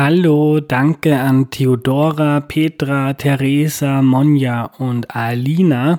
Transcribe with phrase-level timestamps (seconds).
[0.00, 5.98] Hallo, danke an Theodora, Petra, Theresa, Monja und Alina,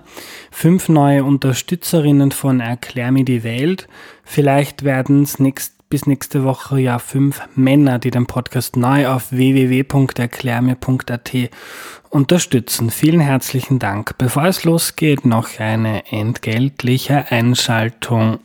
[0.51, 3.89] fünf neue Unterstützerinnen von Erklär mir die Welt.
[4.23, 9.33] Vielleicht werden es nächst, bis nächste Woche ja fünf Männer, die den Podcast neu auf
[9.33, 11.31] www.erklärmir.at
[12.09, 12.91] unterstützen.
[12.91, 14.17] Vielen herzlichen Dank.
[14.17, 18.39] Bevor es losgeht, noch eine entgeltliche Einschaltung.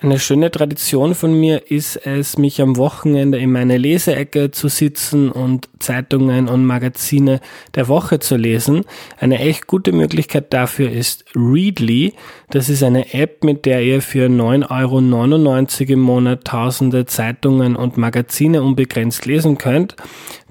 [0.00, 5.28] Eine schöne Tradition von mir ist es, mich am Wochenende in meine Leseecke zu sitzen
[5.28, 7.40] und Zeitungen und Magazine
[7.74, 8.84] der Woche zu lesen.
[9.18, 12.14] Eine echt gute Möglichkeit dafür ist Readly.
[12.48, 17.96] Das ist eine App, mit der ihr für 9,99 Euro im Monat tausende Zeitungen und
[17.96, 19.96] Magazine unbegrenzt lesen könnt.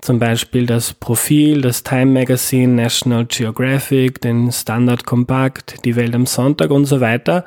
[0.01, 6.27] Zum Beispiel das Profil, das Time Magazine, National Geographic, den Standard Compact, die Welt am
[6.27, 7.45] Sonntag und so weiter.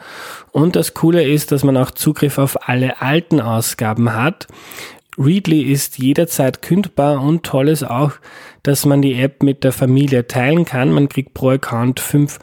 [0.51, 4.49] Und das Coole ist, dass man auch Zugriff auf alle alten Ausgaben hat.
[5.17, 8.13] Readly ist jederzeit kündbar und toll ist auch,
[8.63, 10.91] dass man die App mit der Familie teilen kann.
[10.91, 12.39] Man kriegt pro Account fünf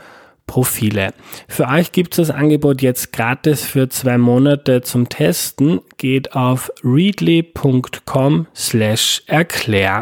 [0.47, 1.13] Profile.
[1.47, 5.81] Für euch gibt es das Angebot jetzt gratis für zwei Monate zum Testen.
[5.97, 10.01] Geht auf readly.com slash erklär.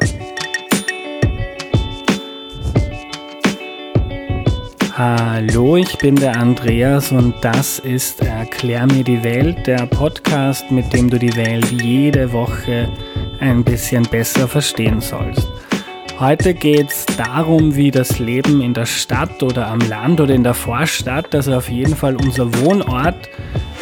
[4.98, 10.94] Hallo, ich bin der Andreas und das ist Erklär mir die Welt, der Podcast, mit
[10.94, 12.90] dem du die Welt jede Woche
[13.42, 15.46] ein bisschen besser verstehen sollst.
[16.18, 20.46] Heute geht es darum, wie das Leben in der Stadt oder am Land oder in
[20.46, 23.30] der Vorstadt, also auf jeden Fall unser Wohnort,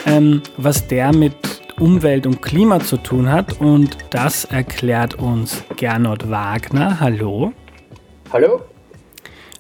[0.08, 1.36] ähm, was der mit
[1.80, 3.62] Umwelt und Klima zu tun hat.
[3.62, 7.00] Und das erklärt uns Gernot Wagner.
[7.00, 7.54] Hallo.
[8.32, 8.62] Hallo.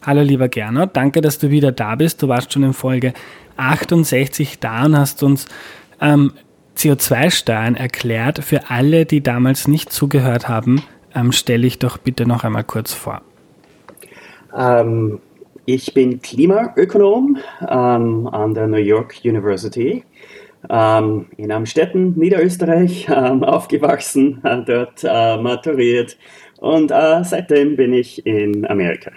[0.01, 2.23] Hallo lieber Gernot, danke, dass du wieder da bist.
[2.23, 3.13] Du warst schon in Folge
[3.55, 5.45] 68 da und hast uns
[6.01, 6.33] ähm,
[6.75, 8.43] CO2-Steuern erklärt.
[8.43, 10.81] Für alle, die damals nicht zugehört haben,
[11.15, 13.21] ähm, stelle ich doch bitte noch einmal kurz vor.
[14.55, 15.19] Ähm,
[15.65, 20.03] ich bin Klimaökonom ähm, an der New York University
[20.69, 26.17] ähm, in Amstetten, Niederösterreich, ähm, aufgewachsen, äh, dort äh, maturiert
[26.59, 29.11] und äh, seitdem bin ich in Amerika.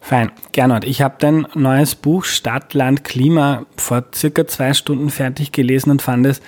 [0.00, 0.30] Fein.
[0.52, 5.90] Gernot, ich habe dein neues Buch Stadt, Land, Klima vor circa zwei Stunden fertig gelesen
[5.90, 6.40] und fand es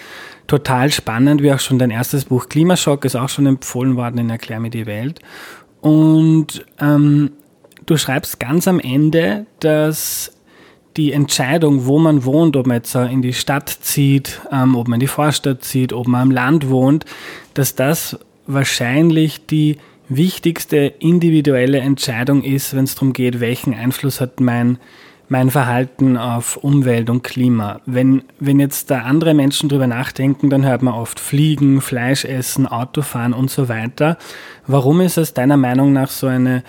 [0.49, 4.31] total spannend, wie auch schon dein erstes Buch Klimaschock ist auch schon empfohlen worden in
[4.31, 5.21] Erklär mir die Welt.
[5.81, 7.31] Und ähm,
[7.87, 10.33] du schreibst ganz am Ende, dass
[10.97, 14.97] die Entscheidung, wo man wohnt, ob man jetzt in die Stadt zieht, ähm, ob man
[14.97, 17.05] in die Vorstadt zieht, ob man am Land wohnt,
[17.55, 19.77] dass das wahrscheinlich die
[20.09, 24.79] wichtigste individuelle Entscheidung ist, wenn es darum geht, welchen Einfluss hat mein
[25.29, 27.81] mein Verhalten auf Umwelt und Klima.
[27.87, 32.67] Wenn, wenn jetzt da andere Menschen drüber nachdenken, dann hört man oft Fliegen, Fleisch essen,
[32.67, 34.17] Autofahren und so weiter.
[34.67, 36.63] Warum ist es deiner Meinung nach so eine,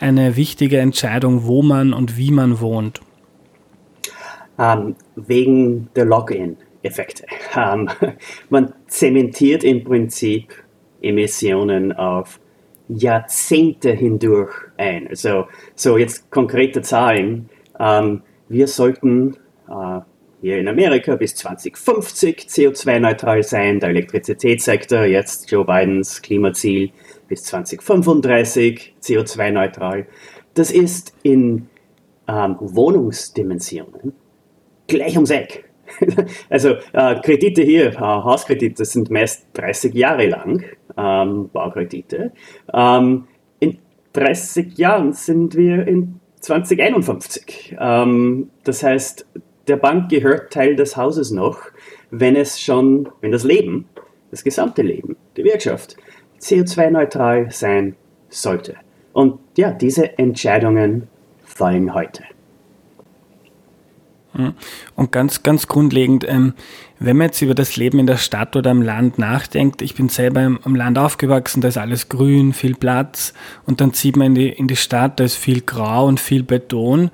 [0.00, 3.00] eine wichtige Entscheidung, wo man und wie man wohnt?
[4.56, 7.26] Um, ähm, wegen der Login-Effekte.
[7.54, 8.12] Um, ähm,
[8.48, 10.54] man zementiert im Prinzip
[11.02, 12.40] Emissionen auf
[12.88, 15.08] Jahrzehnte hindurch ein.
[15.08, 17.50] Also, so jetzt konkrete Zahlen.
[17.78, 19.36] Ähm, wir sollten
[19.68, 20.00] äh,
[20.40, 23.80] hier in Amerika bis 2050 CO2-neutral sein.
[23.80, 26.90] Der Elektrizitätssektor, jetzt Joe Bidens Klimaziel
[27.28, 30.06] bis 2035 CO2-neutral.
[30.54, 31.68] Das ist in
[32.28, 34.12] ähm, Wohnungsdimensionen
[34.86, 35.64] gleich ums Eck.
[36.50, 40.64] also äh, Kredite hier, äh, Hauskredite sind meist 30 Jahre lang,
[40.96, 42.32] ähm, Baukredite.
[42.72, 43.26] Ähm,
[43.60, 43.78] in
[44.12, 47.76] 30 Jahren sind wir in 2051.
[47.78, 49.26] Ähm, das heißt,
[49.66, 51.58] der Bank gehört Teil des Hauses noch,
[52.10, 53.88] wenn es schon, wenn das Leben,
[54.30, 55.96] das gesamte Leben, die Wirtschaft
[56.40, 57.96] CO2-neutral sein
[58.28, 58.76] sollte.
[59.12, 61.08] Und ja, diese Entscheidungen
[61.42, 62.22] fallen heute.
[64.36, 64.52] Hm.
[64.94, 66.52] Und ganz, ganz grundlegend, ähm,
[66.98, 70.10] wenn man jetzt über das Leben in der Stadt oder im Land nachdenkt, ich bin
[70.10, 73.32] selber im, Land aufgewachsen, da ist alles grün, viel Platz
[73.64, 76.42] und dann zieht man in die, in die Stadt, da ist viel Grau und viel
[76.42, 77.10] Beton.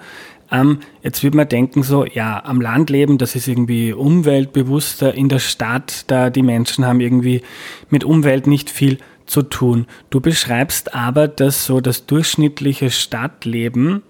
[0.50, 5.29] Ähm, jetzt wird man denken so, ja, am Land leben, das ist irgendwie umweltbewusster, in
[5.29, 7.43] der Stadt, da die Menschen haben irgendwie
[7.88, 9.87] mit Umwelt nicht viel zu tun.
[10.11, 14.02] Du beschreibst aber, dass so das durchschnittliche Stadtleben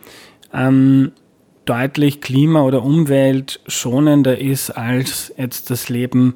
[0.52, 1.12] ähm,
[1.64, 6.35] deutlich klima- oder umweltschonender ist als jetzt das Leben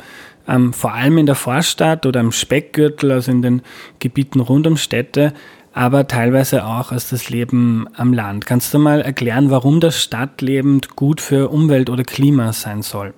[0.49, 3.63] ähm, vor allem in der Vorstadt oder im Speckgürtel, also in den
[3.99, 5.33] Gebieten rund um Städte,
[5.73, 8.47] aber teilweise auch als das Leben am Land.
[8.47, 13.13] Kannst du mal erklären, warum das Stadtleben gut für Umwelt oder Klima sein soll?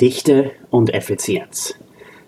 [0.00, 1.74] Dichte und Effizienz.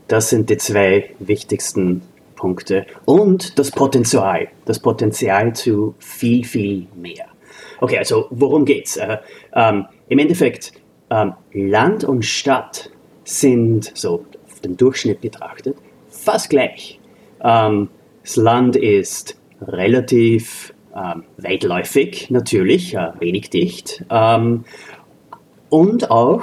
[0.09, 2.03] das sind die zwei wichtigsten
[2.37, 2.87] Punkte.
[3.07, 4.49] Und das Potenzial.
[4.67, 7.27] Das Potenzial zu viel, viel mehr.
[7.81, 8.96] Okay, also worum geht's?
[8.96, 9.19] Äh,
[9.55, 10.73] ähm, Im Endeffekt,
[11.11, 12.90] ähm, Land und Stadt
[13.25, 15.76] sind so auf den Durchschnitt betrachtet
[16.26, 17.00] fast gleich.
[17.43, 17.88] Ähm,
[18.23, 24.05] das Land ist relativ ähm, weitläufig, natürlich, äh, wenig dicht.
[24.11, 24.64] Ähm,
[25.69, 26.43] und auch,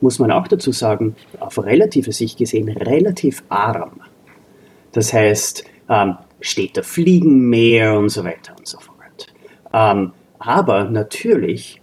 [0.00, 4.00] muss man auch dazu sagen, auf relative Sicht gesehen, relativ arm.
[4.92, 9.26] Das heißt, ähm, Städte fliegen mehr und so weiter und so fort.
[9.72, 11.80] Ähm, aber natürlich,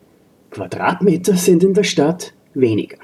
[0.52, 2.98] Quadratmeter sind in der Stadt weniger.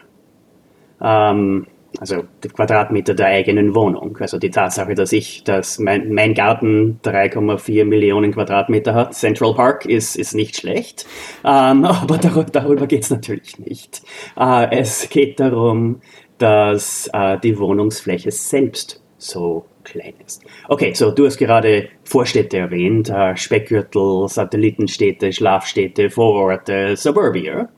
[1.01, 1.67] Ähm,
[1.99, 4.17] also die Quadratmeter der eigenen Wohnung.
[4.19, 9.85] Also die Tatsache, dass ich, dass mein, mein Garten 3,4 Millionen Quadratmeter hat, Central Park,
[9.85, 11.05] ist, ist nicht schlecht.
[11.43, 14.01] Ähm, aber dar darüber geht es natürlich nicht.
[14.39, 16.01] Äh, es geht darum,
[16.37, 20.43] dass äh, die Wohnungsfläche selbst so klein ist.
[20.67, 27.69] Okay, so du hast gerade Vorstädte erwähnt, äh, Speckgürtel, Satellitenstädte, Schlafstädte, Vororte, Suburbia.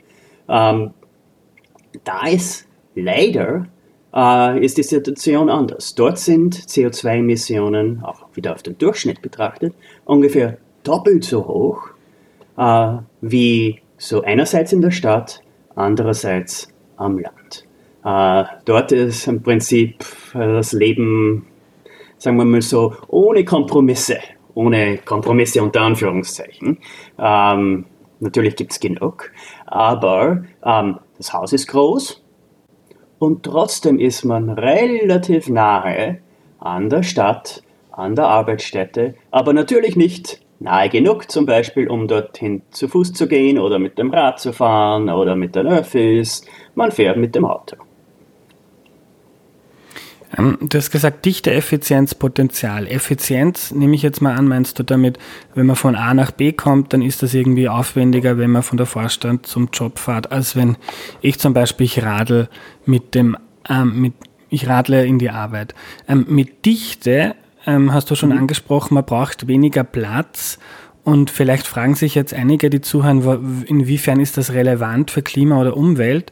[0.50, 0.92] Ähm,
[2.04, 3.68] da ist leider
[4.14, 5.96] äh, ist die Situation anders.
[5.96, 9.74] Dort sind CO2-Emissionen, auch wieder auf den Durchschnitt betrachtet,
[10.06, 11.90] ungefähr doppelt so hoch
[12.58, 15.42] äh, wie so einerseits in der Stadt,
[15.76, 16.68] andererseits
[16.98, 17.66] am Land.
[18.04, 21.48] Äh, dort ist im Prinzip das Leben,
[22.24, 24.18] sagen wir mal so, ohne Kompromisse,
[24.54, 26.78] ohne Kompromisse unter Anführungszeichen.
[27.20, 27.86] Ähm,
[28.22, 29.30] natürlich gibt es genug,
[29.66, 32.24] aber ähm, das Haus ist groß,
[33.20, 36.20] und trotzdem ist man relativ nahe
[36.60, 37.62] an der Stadt,
[37.92, 43.28] an der Arbeitsstätte, aber natürlich nicht nahe genug, zum Beispiel, um dorthin zu Fuß zu
[43.28, 46.46] gehen oder mit dem Rad zu fahren oder mit den Öffis.
[46.74, 47.76] Man fährt mit dem Auto.
[50.38, 52.88] Ähm, du hast gesagt, Dichte, Effizienz, Potenzial.
[52.88, 55.20] Effizienz, nehme ich jetzt mal an, meinst du damit,
[55.54, 58.78] wenn man von A nach B kommt, dann ist das irgendwie aufwendiger, wenn man von
[58.78, 60.78] der Vorstand zum Job fährt, als wenn
[61.22, 62.50] ich zum Beispiel ich radel
[62.86, 63.38] mit dem,
[63.70, 64.14] ähm, mit,
[64.50, 65.76] ich radle in die Arbeit.
[66.08, 67.36] Ähm, mit Dichte
[67.66, 68.40] ähm, hast du schon mhm.
[68.40, 70.60] angesprochen, man braucht weniger Platz.
[71.04, 75.76] Und vielleicht fragen sich jetzt einige, die zuhören, inwiefern ist das relevant für Klima oder
[75.76, 76.32] Umwelt?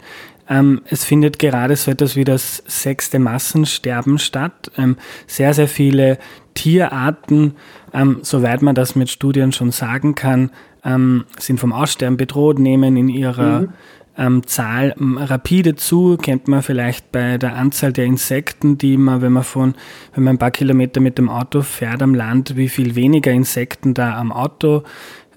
[0.51, 4.69] Ähm, es findet gerade so etwas wie das sechste Massensterben statt.
[4.77, 6.17] Ähm, sehr, sehr viele
[6.55, 7.53] Tierarten,
[7.93, 10.51] ähm, soweit man das mit Studien schon sagen kann,
[10.83, 13.69] ähm, sind vom Aussterben bedroht, nehmen in ihrer mhm.
[14.17, 19.21] Ähm, Zahl ähm, rapide zu, kennt man vielleicht bei der Anzahl der Insekten, die man,
[19.21, 19.73] wenn man von,
[20.13, 23.93] wenn man ein paar Kilometer mit dem Auto fährt am Land, wie viel weniger Insekten
[23.93, 24.83] da am Auto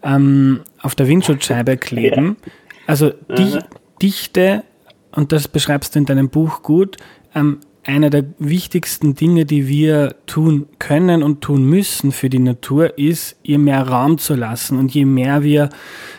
[0.02, 2.36] auf der Windschutzscheibe kleben.
[2.88, 3.60] Also die
[4.02, 4.64] Dichte
[5.14, 6.96] und das beschreibst du in deinem Buch gut,
[7.34, 12.98] ähm, einer der wichtigsten Dinge, die wir tun können und tun müssen für die Natur,
[12.98, 14.78] ist, ihr mehr Raum zu lassen.
[14.78, 15.68] Und je mehr wir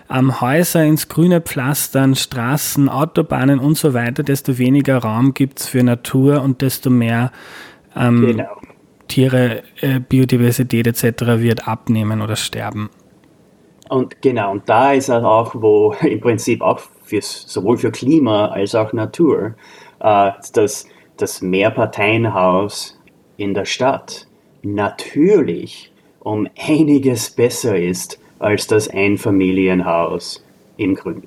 [0.09, 5.83] ähm, Häuser ins Grüne pflastern, Straßen, Autobahnen und so weiter, desto weniger Raum gibt's für
[5.83, 7.31] Natur und desto mehr
[7.95, 8.62] ähm, genau.
[9.07, 11.39] Tiere, äh, Biodiversität etc.
[11.39, 12.89] wird abnehmen oder sterben.
[13.89, 18.75] Und genau, und da ist auch, wo im Prinzip auch fürs, sowohl für Klima als
[18.75, 19.55] auch Natur,
[19.99, 20.87] äh, das,
[21.17, 22.99] das Mehrparteienhaus
[23.37, 24.27] in der Stadt
[24.63, 30.44] natürlich um einiges besser ist als das Einfamilienhaus
[30.77, 31.23] im Grün.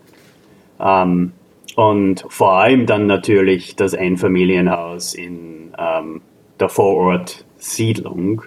[0.80, 1.32] Ähm,
[1.76, 6.20] und vor allem dann natürlich das Einfamilienhaus in ähm,
[6.58, 8.42] der Vorortsiedlung,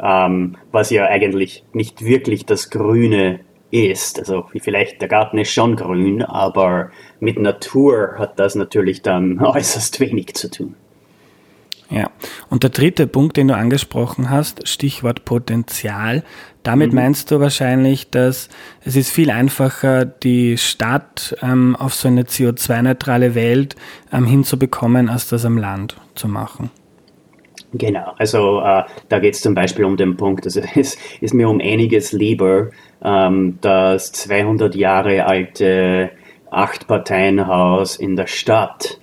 [0.00, 4.18] ähm, was ja eigentlich nicht wirklich das Grüne ist.
[4.18, 10.00] Also vielleicht der Garten ist schon grün, aber mit Natur hat das natürlich dann äußerst
[10.00, 10.76] wenig zu tun.
[11.90, 12.10] Ja,
[12.48, 16.24] und der dritte Punkt, den du angesprochen hast, Stichwort Potenzial.
[16.62, 16.96] Damit mhm.
[16.96, 18.48] meinst du wahrscheinlich, dass
[18.84, 23.76] es ist viel einfacher, die Stadt ähm, auf so eine CO2-neutrale Welt
[24.12, 26.70] ähm, hinzubekommen, als das am Land zu machen.
[27.76, 31.48] Genau, also äh, da geht es zum Beispiel um den Punkt, also es ist mir
[31.48, 32.70] um einiges lieber,
[33.02, 36.12] ähm, das 200 Jahre alte
[36.50, 39.00] Acht-Parteien-Haus in der Stadt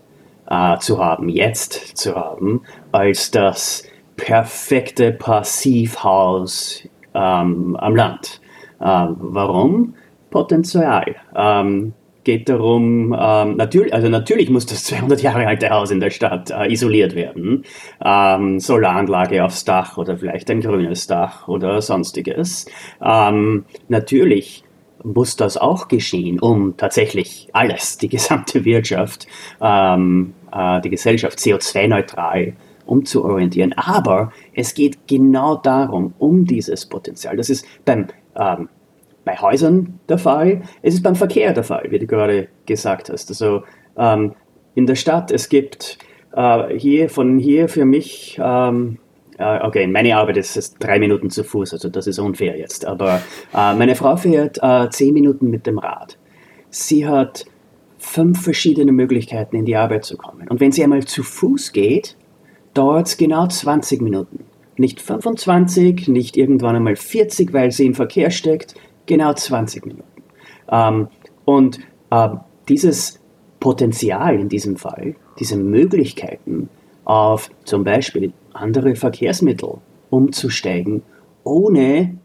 [0.50, 2.62] äh, zu haben, jetzt zu haben,
[2.94, 3.84] als das
[4.16, 8.40] perfekte Passivhaus ähm, am Land.
[8.80, 9.96] Ähm, warum?
[10.30, 11.16] Potenzial.
[11.36, 16.10] Ähm, geht darum, ähm, natürlich, also natürlich muss das 200 Jahre alte Haus in der
[16.10, 17.66] Stadt äh, isoliert werden.
[18.04, 22.66] Ähm, Solaranlage aufs Dach oder vielleicht ein grünes Dach oder sonstiges.
[23.02, 24.64] Ähm, natürlich
[25.04, 29.28] muss das auch geschehen, um tatsächlich alles, die gesamte Wirtschaft,
[29.60, 32.54] ähm, äh, die Gesellschaft CO2-neutral
[32.86, 33.74] umzuorientieren.
[33.74, 37.38] Aber es geht genau darum, um dieses Potenzial.
[37.38, 38.70] Das ist beim, ähm,
[39.24, 43.30] bei Häusern der Fall, es ist beim Verkehr der Fall, wie du gerade gesagt hast.
[43.30, 43.64] Also
[43.98, 44.34] ähm,
[44.76, 45.98] in der Stadt, es gibt
[46.34, 48.98] äh, hier von hier für mich ähm,
[49.42, 52.86] äh, okay, meine Arbeit ist, ist drei Minuten zu Fuß, also das ist unfair jetzt.
[52.86, 53.22] Aber
[53.54, 56.18] äh, meine Frau fährt äh, zehn Minuten mit dem Rad.
[56.70, 57.46] Sie hat
[57.98, 60.48] fünf verschiedene Möglichkeiten, in die Arbeit zu kommen.
[60.48, 62.16] Und wenn sie einmal zu Fuß geht,
[62.74, 64.46] dauert es genau 20 Minuten.
[64.78, 70.24] Nicht 25, nicht irgendwann einmal 40, weil sie im Verkehr steckt, genau 20 Minuten.
[70.72, 71.08] Ähm,
[71.46, 71.80] und
[72.10, 72.30] äh,
[72.70, 73.20] dieses
[73.60, 76.70] Potenzial in diesem Fall, diese Möglichkeiten
[77.06, 79.76] auf zum Beispiel andere Verkehrsmittel
[80.10, 81.04] umzusteigen,
[81.44, 82.18] ohne,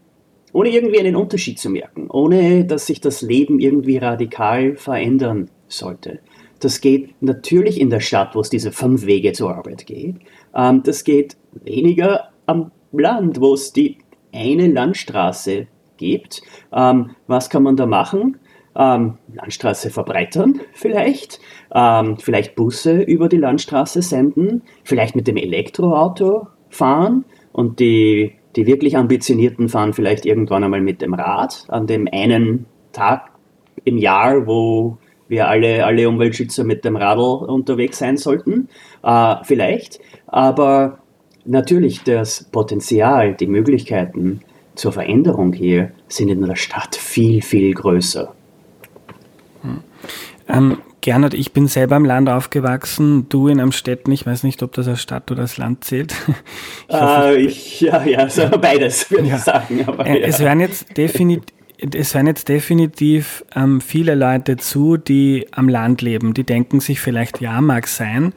[0.53, 6.19] ohne irgendwie einen Unterschied zu merken, ohne dass sich das Leben irgendwie radikal verändern sollte.
[6.59, 10.15] Das geht natürlich in der Stadt, wo es diese fünf Wege zur Arbeit geht.
[10.55, 13.97] Ähm, das geht weniger am Land, wo es die
[14.33, 15.67] eine Landstraße
[15.97, 16.41] gibt.
[16.73, 18.37] Ähm, was kann man da machen?
[18.75, 21.39] Ähm, Landstraße verbreitern vielleicht,
[21.73, 27.25] ähm, vielleicht Busse über die Landstraße senden, vielleicht mit dem Elektroauto fahren.
[27.51, 32.67] Und die, die wirklich ambitionierten fahren vielleicht irgendwann einmal mit dem Rad an dem einen
[32.91, 33.31] Tag
[33.83, 38.69] im Jahr, wo wir alle, alle Umweltschützer mit dem Radl unterwegs sein sollten,
[39.03, 40.99] äh, vielleicht, aber
[41.45, 44.41] natürlich das Potenzial, die Möglichkeiten
[44.77, 48.33] zur Veränderung hier sind in der Stadt viel, viel größer.
[50.47, 54.11] Ähm, Gernot, ich bin selber im Land aufgewachsen, du in einem Städten.
[54.11, 56.15] Ich weiß nicht, ob das als Stadt oder als Land zählt.
[56.89, 59.35] Ich hoffe, uh, ich, ja, ja, so beides würde ja.
[59.35, 59.83] ich sagen.
[59.85, 60.27] Aber, äh, ja.
[60.27, 61.43] Es werden jetzt definitiv
[61.93, 66.33] es hören jetzt definitiv ähm, viele Leute zu, die am Land leben.
[66.33, 68.33] Die denken sich vielleicht, ja, mag sein.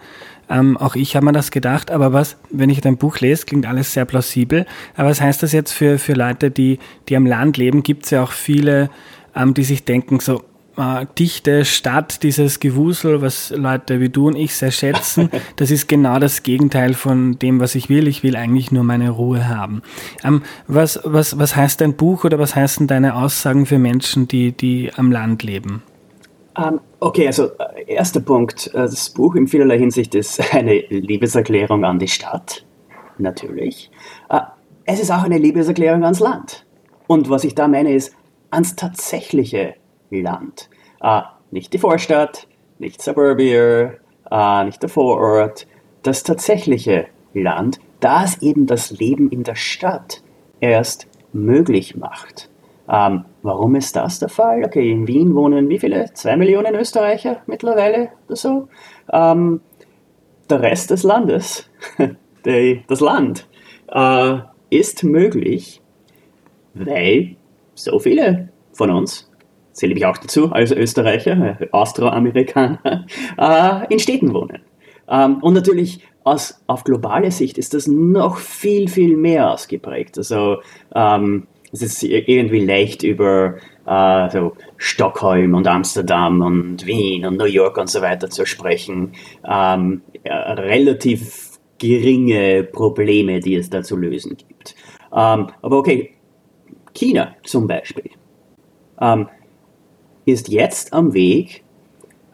[0.50, 1.90] Ähm, auch ich habe mir das gedacht.
[1.90, 4.66] Aber was, wenn ich dein Buch lese, klingt alles sehr plausibel.
[4.96, 6.78] Aber was heißt das jetzt für, für Leute, die,
[7.08, 7.82] die am Land leben?
[7.82, 8.90] Gibt es ja auch viele,
[9.34, 10.42] ähm, die sich denken, so,
[10.76, 15.88] äh, dichte Stadt, dieses Gewusel, was Leute wie du und ich sehr schätzen, das ist
[15.88, 18.08] genau das Gegenteil von dem, was ich will.
[18.08, 19.82] Ich will eigentlich nur meine Ruhe haben.
[20.24, 24.52] Ähm, was, was, was heißt dein Buch oder was heißen deine Aussagen für Menschen, die,
[24.52, 25.82] die am Land leben?
[26.56, 28.68] Um, ähm, okay, also äh, erster Punkt.
[28.68, 32.64] Äh, das Buch in vielerlei Hinsicht ist eine Liebeserklärung an die Stadt,
[33.18, 33.90] natürlich.
[34.32, 34.40] Uh,
[34.84, 36.66] es ist auch eine Liebeserklärung ans Land.
[37.06, 38.14] Und was ich da meine ist,
[38.50, 39.74] ans tatsächliche
[40.10, 40.68] Land.
[41.00, 42.46] Äh, nicht die Vorstadt,
[42.78, 43.92] nicht Suburbia,
[44.30, 45.66] äh, nicht der Vorort,
[46.02, 50.22] das tatsächliche Land, das eben das Leben in der Stadt
[50.60, 52.50] erst möglich macht.
[52.90, 54.64] Ähm, warum ist das der Fall?
[54.64, 56.12] Okay, in Wien wohnen wie viele?
[56.14, 58.68] Zwei Millionen Österreicher mittlerweile oder so.
[59.12, 59.60] Ähm,
[60.48, 61.70] der Rest des Landes,
[62.44, 63.46] die, das Land,
[63.88, 64.38] äh,
[64.70, 65.80] ist möglich,
[66.74, 67.36] weil
[67.74, 69.30] so viele von uns
[69.72, 73.06] zähle ich auch dazu als Österreicher, Austroamerikaner,
[73.38, 74.62] äh, in Städten wohnen.
[75.08, 80.18] Ähm, und natürlich aus, auf globale Sicht ist das noch viel, viel mehr ausgeprägt.
[80.18, 80.58] Also
[80.94, 87.44] ähm, es ist irgendwie leicht über äh, so Stockholm und Amsterdam und Wien und New
[87.44, 89.12] York und so weiter zu sprechen.
[89.44, 94.74] Ähm, ja, relativ geringe Probleme, die es da zu lösen gibt.
[95.12, 96.12] Ähm, aber okay,
[96.94, 98.10] China zum Beispiel.
[99.00, 99.28] Ähm,
[100.26, 101.64] ist jetzt am Weg,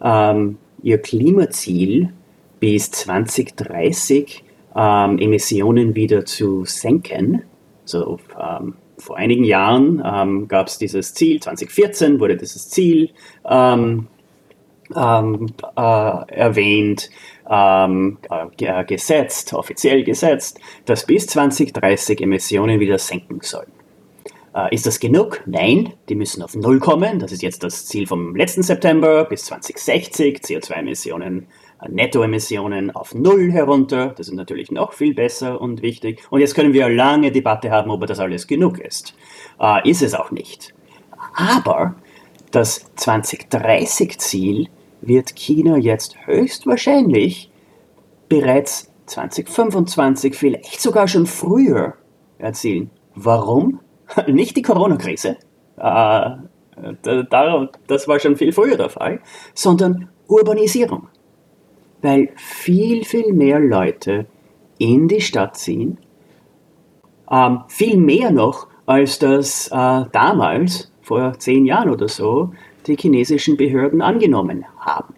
[0.03, 2.13] ähm, ihr Klimaziel
[2.59, 7.43] bis 2030 ähm, Emissionen wieder zu senken.
[7.85, 8.75] So, ähm,
[9.07, 13.11] vor einigen Jahren ähm, gab es dieses Ziel, 2014 wurde dieses Ziel
[13.49, 14.09] ähm,
[14.95, 15.47] ähm,
[15.77, 17.11] äh, erwähnt,
[17.49, 23.71] äh, gesetzt, offiziell gesetzt, dass bis 2030 Emissionen wieder senken sollen.
[24.57, 25.43] Äh, ist das genug?
[25.47, 27.19] Nein, die müssen auf Null kommen.
[27.19, 30.39] Das ist jetzt das Ziel vom letzten September bis 2060.
[30.39, 31.45] CO2-Emissionen, äh,
[31.89, 34.15] Nettoemissionen auf Null herunter.
[34.17, 36.23] Das ist natürlich noch viel besser und wichtig.
[36.31, 39.15] Und jetzt können wir eine lange Debatte haben, ob das alles genug ist.
[39.61, 40.75] Äh, ist es auch nicht.
[41.35, 41.97] Aber
[42.51, 44.69] das 2030-Ziel
[45.01, 47.51] wird China jetzt höchstwahrscheinlich
[48.29, 51.95] bereits 2025, vielleicht sogar schon früher
[52.39, 52.91] erzielen.
[53.15, 53.81] Warum?
[54.27, 55.37] nicht die Corona-Krise,
[55.77, 56.31] äh,
[57.87, 59.21] das war schon viel früher der Fall,
[59.55, 61.09] sondern Urbanisierung.
[62.03, 64.27] Weil viel, viel mehr Leute
[64.79, 65.99] in die Stadt ziehen,
[67.31, 72.53] ähm, viel mehr noch, als das äh, damals, vor zehn Jahren oder so,
[72.87, 75.15] die chinesischen Behörden angenommen haben.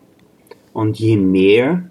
[0.73, 1.89] Und je mehr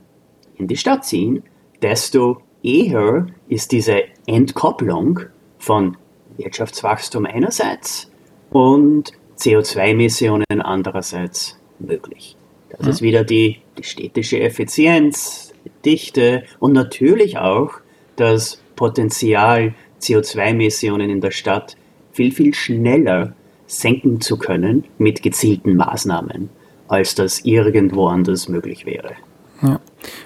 [0.55, 1.43] in die Stadt ziehen,
[1.81, 5.21] desto eher ist diese Entkopplung
[5.57, 5.97] von
[6.37, 8.11] Wirtschaftswachstum einerseits
[8.49, 12.35] und CO2-Emissionen andererseits möglich.
[12.69, 12.89] Das mhm.
[12.89, 15.53] ist wieder die, die städtische Effizienz,
[15.85, 17.73] Dichte und natürlich auch
[18.15, 21.75] das Potenzial, CO2-Emissionen in der Stadt
[22.11, 23.33] viel, viel schneller
[23.65, 26.49] senken zu können mit gezielten Maßnahmen,
[26.87, 29.13] als das irgendwo anders möglich wäre.
[29.61, 29.79] Ja.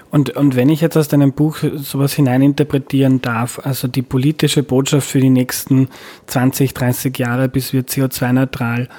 [0.10, 5.10] Und, und wenn ich jetzt aus deinem Buch sowas hineininterpretieren darf, also die politische Botschaft
[5.10, 5.88] für die nächsten
[6.27, 8.89] 20, 30 Jahre, bis wir CO2-neutral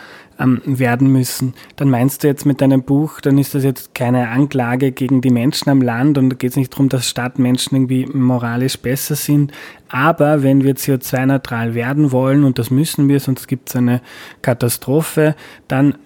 [0.42, 4.28] ähm, werden müssen, dann meinst du jetzt mit deinem Buch, dann ist das jetzt keine
[4.28, 8.06] Anklage gegen die Menschen am Land und da geht es nicht darum, dass Stadtmenschen irgendwie
[8.06, 9.52] moralisch besser sind.
[9.88, 14.00] Aber wenn wir CO2-neutral werden wollen, und das müssen wir, sonst gibt es eine
[14.40, 15.36] Katastrophe,
[15.68, 15.96] dann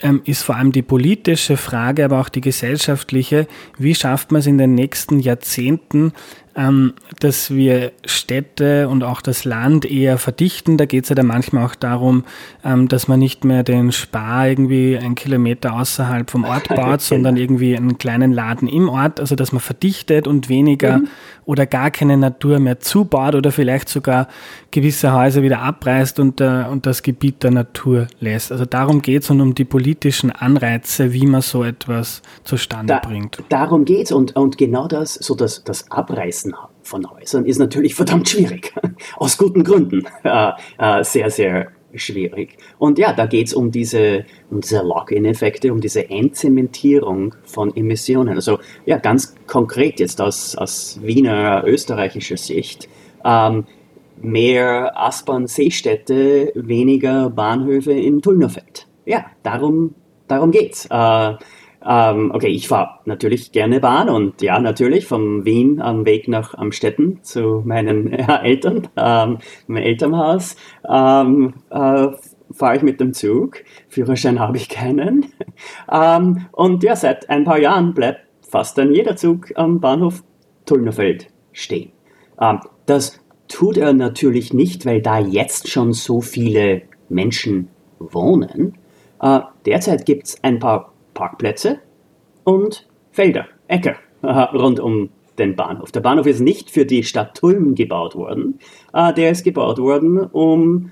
[0.00, 3.46] ähm, ist vor allem die politische Frage, aber auch die gesellschaftliche,
[3.78, 6.12] wie schafft man es in den nächsten Jahrzehnten,
[6.56, 10.76] ähm, dass wir Städte und auch das Land eher verdichten.
[10.76, 12.24] Da geht es ja dann manchmal auch darum,
[12.64, 17.36] ähm, dass man nicht mehr den Spar irgendwie einen Kilometer außerhalb vom Ort baut, sondern
[17.36, 21.08] irgendwie einen kleinen Laden im Ort, also dass man verdichtet und weniger mhm.
[21.44, 24.28] oder gar keine Natur mehr zubaut oder vielleicht sogar
[24.70, 28.50] gewisse Häuser wieder abreißt und, äh, und das Gebiet der Natur lässt.
[28.50, 33.08] Also darum geht es und um die politischen Anreize, wie man so etwas zustande da,
[33.08, 33.42] bringt.
[33.48, 37.58] Darum geht es und, und genau das, so das, das Abreißen Meisten von Häusern ist
[37.58, 38.72] natürlich verdammt schwierig.
[39.16, 40.06] Aus guten Gründen.
[40.22, 42.58] Äh, äh, sehr, sehr schwierig.
[42.78, 48.34] Und ja, da geht es um diese, um diese Lock-in-Effekte, um diese Entzementierung von Emissionen.
[48.34, 52.88] Also ja, ganz konkret jetzt aus, aus Wiener österreichischer Sicht.
[53.24, 53.64] Ähm,
[54.20, 58.86] mehr Aspern-Seestädte, weniger Bahnhöfe in Tullnerfeld.
[59.06, 59.94] Ja, darum,
[60.28, 60.86] darum geht's.
[60.86, 61.34] Äh,
[61.86, 66.54] ähm, okay, ich fahre natürlich gerne Bahn und ja, natürlich vom Wien am Weg nach
[66.54, 70.56] Amstetten zu meinen äh, Eltern, ähm, meinem Elternhaus,
[70.88, 72.08] ähm, äh,
[72.52, 73.64] fahre ich mit dem Zug.
[73.88, 75.26] Führerschein habe ich keinen.
[75.90, 80.22] ähm, und ja, seit ein paar Jahren bleibt fast dann jeder Zug am Bahnhof
[80.66, 81.92] Tullnerfeld stehen.
[82.40, 88.74] Ähm, das tut er natürlich nicht, weil da jetzt schon so viele Menschen wohnen.
[89.20, 91.80] Äh, derzeit gibt es ein paar Parkplätze
[92.44, 95.90] und Felder, Äcker rund um den Bahnhof.
[95.92, 98.58] Der Bahnhof ist nicht für die Stadt Tulln gebaut worden.
[98.92, 100.90] Äh, der ist gebaut worden, um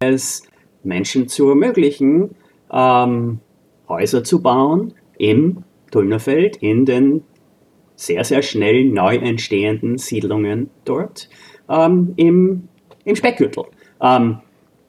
[0.00, 0.48] es
[0.82, 2.34] Menschen zu ermöglichen,
[2.72, 3.40] ähm,
[3.88, 7.24] Häuser zu bauen im Tullnerfeld, in den
[7.96, 11.28] sehr, sehr schnell neu entstehenden Siedlungen dort
[11.68, 12.68] ähm, im,
[13.12, 13.64] Speckgürtel.
[14.00, 14.38] Ähm,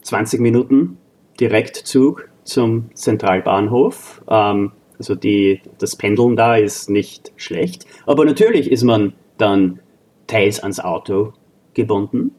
[0.03, 0.97] 20 Minuten
[1.39, 4.21] Direktzug zum Zentralbahnhof.
[4.29, 7.85] Ähm, also die, das Pendeln da ist nicht schlecht.
[8.05, 9.79] Aber natürlich ist man dann
[10.27, 11.33] teils ans Auto
[11.73, 12.35] gebunden.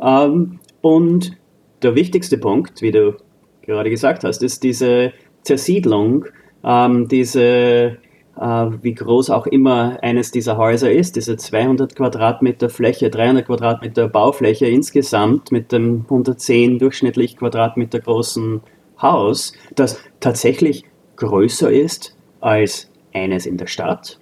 [0.00, 1.36] Ähm, und
[1.82, 3.16] der wichtigste Punkt, wie du
[3.62, 6.26] gerade gesagt hast, ist diese Zersiedlung,
[6.64, 7.98] ähm, diese,
[8.40, 14.08] äh, wie groß auch immer eines dieser Häuser ist, diese 200 Quadratmeter Fläche, 300 Quadratmeter
[14.08, 18.62] Baufläche insgesamt mit dem 110 durchschnittlich Quadratmeter großen
[19.00, 20.84] Haus, das tatsächlich
[21.16, 24.18] größer ist als eines in der Stadt.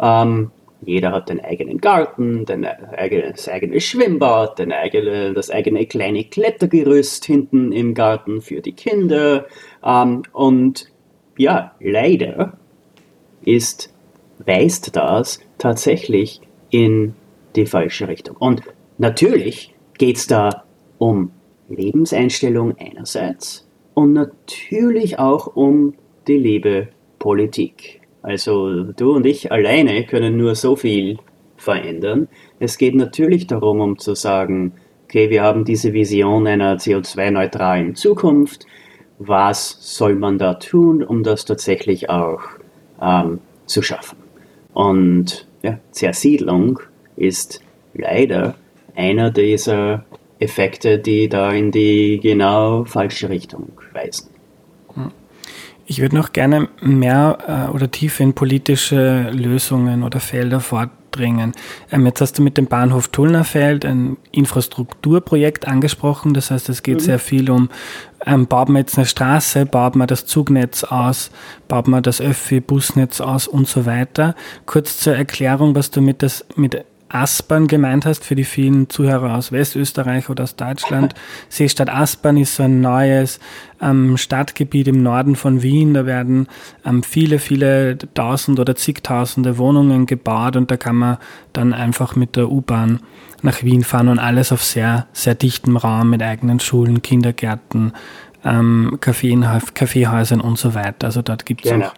[0.00, 0.50] Ähm,
[0.82, 7.24] jeder hat den eigenen Garten, den das eigene Schwimmbad, den eigene, das eigene kleine Klettergerüst
[7.26, 9.46] hinten im Garten für die Kinder.
[9.84, 10.90] Ähm, und
[11.36, 12.58] ja, leider
[13.44, 13.92] ist,
[14.38, 17.14] weist das tatsächlich in
[17.56, 18.36] die falsche Richtung.
[18.36, 18.62] Und
[18.96, 20.64] natürlich geht es da
[20.98, 21.30] um
[21.68, 23.66] Lebenseinstellung einerseits
[24.00, 25.94] und natürlich auch um
[26.26, 28.00] die liebe Politik.
[28.22, 31.18] Also du und ich alleine können nur so viel
[31.56, 32.28] verändern.
[32.58, 34.72] Es geht natürlich darum, um zu sagen,
[35.04, 38.66] okay, wir haben diese Vision einer CO2-neutralen Zukunft.
[39.18, 42.40] Was soll man da tun, um das tatsächlich auch
[43.02, 44.16] ähm, zu schaffen?
[44.72, 46.80] Und ja, Zersiedlung
[47.16, 47.60] ist
[47.92, 48.54] leider
[48.94, 50.06] einer dieser
[50.40, 54.30] Effekte, die da in die genau falsche Richtung weisen.
[55.90, 61.50] Ich würde noch gerne mehr äh, oder tiefer in politische Lösungen oder Felder vordringen.
[61.90, 66.32] Ähm, jetzt hast du mit dem Bahnhof Tullnerfeld ein Infrastrukturprojekt angesprochen.
[66.32, 67.00] Das heißt, es geht mhm.
[67.00, 67.70] sehr viel um,
[68.24, 71.32] ähm, baut man jetzt eine Straße, baut man das Zugnetz aus,
[71.66, 74.36] baut man das Öffi-Busnetz aus und so weiter.
[74.66, 79.36] Kurz zur Erklärung, was du mit, das, mit Aspern gemeint hast für die vielen Zuhörer
[79.36, 81.14] aus Westösterreich oder aus Deutschland.
[81.48, 83.40] Seestadt Aspern ist so ein neues
[83.80, 85.92] ähm, Stadtgebiet im Norden von Wien.
[85.92, 86.46] Da werden
[86.84, 91.18] ähm, viele, viele tausend oder zigtausende Wohnungen gebaut und da kann man
[91.52, 93.00] dann einfach mit der U-Bahn
[93.42, 97.92] nach Wien fahren und alles auf sehr, sehr dichtem Raum mit eigenen Schulen, Kindergärten,
[98.44, 101.08] ähm, Kaffeehäusern und so weiter.
[101.08, 101.86] Also dort gibt es genau.
[101.86, 101.94] auch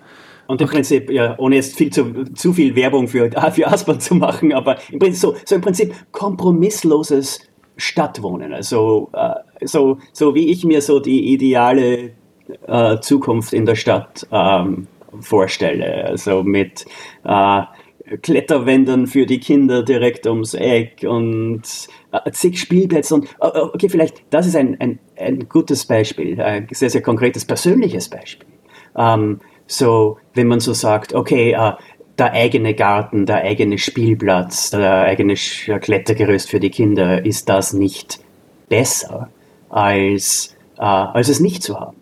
[0.53, 0.75] und im okay.
[0.77, 4.77] Prinzip, ja, ohne jetzt viel zu, zu viel Werbung für, für Aspern zu machen, aber
[4.91, 7.41] im Prinzip so, so im Prinzip kompromissloses
[7.79, 8.53] Stadtwohnen.
[8.53, 12.11] Also äh, so, so wie ich mir so die ideale
[12.67, 14.89] äh, Zukunft in der Stadt ähm,
[15.21, 16.05] vorstelle.
[16.05, 16.85] Also mit
[17.25, 17.63] äh,
[18.21, 21.63] Kletterwänden für die Kinder direkt ums Eck und
[22.13, 23.15] äh, zig Spielplätze.
[23.15, 27.47] Und, äh, okay, vielleicht, das ist ein, ein, ein gutes Beispiel, ein sehr, sehr konkretes,
[27.47, 28.49] persönliches Beispiel.
[28.99, 29.41] Ähm,
[29.73, 31.73] so, wenn man so sagt, okay, uh,
[32.19, 38.21] der eigene Garten, der eigene Spielplatz, der eigene Klettergerüst für die Kinder, ist das nicht
[38.69, 39.31] besser,
[39.71, 41.97] als, uh, als es nicht zu haben?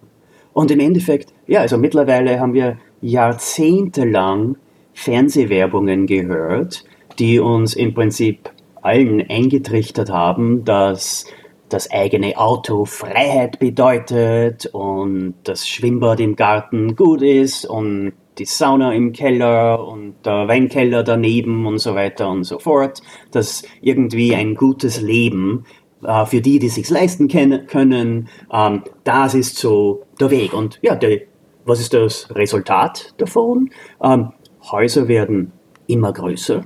[0.52, 4.56] Und im Endeffekt, ja, also mittlerweile haben wir jahrzehntelang
[4.92, 6.85] Fernsehwerbungen gehört,
[7.18, 8.50] die uns im Prinzip
[8.83, 11.24] allen eingetrichtert haben, dass
[11.70, 18.92] das eigene Auto Freiheit bedeutet und das Schwimmbad im Garten gut ist und die Sauna
[18.94, 24.54] im Keller und der Weinkeller daneben und so weiter und so fort, dass irgendwie ein
[24.54, 25.64] gutes Leben
[26.02, 30.54] äh, für die, die sich leisten können, ähm, das ist so der Weg.
[30.54, 31.20] Und ja, der,
[31.64, 33.70] was ist das Resultat davon?
[34.02, 34.33] Ähm,
[34.70, 35.52] Häuser werden
[35.87, 36.64] immer größer.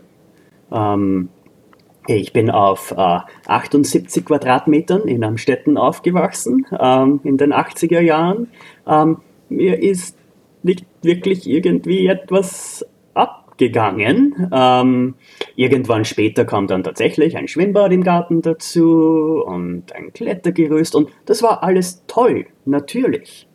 [0.72, 1.28] Ähm,
[2.06, 8.48] ich bin auf äh, 78 Quadratmetern in Amstetten aufgewachsen, ähm, in den 80er Jahren.
[8.86, 10.16] Ähm, mir ist
[10.62, 14.50] nicht wirklich irgendwie etwas abgegangen.
[14.52, 15.14] Ähm,
[15.56, 21.42] irgendwann später kam dann tatsächlich ein Schwimmbad im Garten dazu und ein Klettergerüst und das
[21.42, 23.46] war alles toll, natürlich.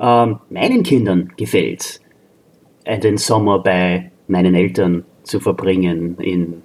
[0.00, 2.00] Ähm, meinen Kindern gefällt
[2.84, 6.62] äh, den Sommer bei meinen Eltern zu verbringen in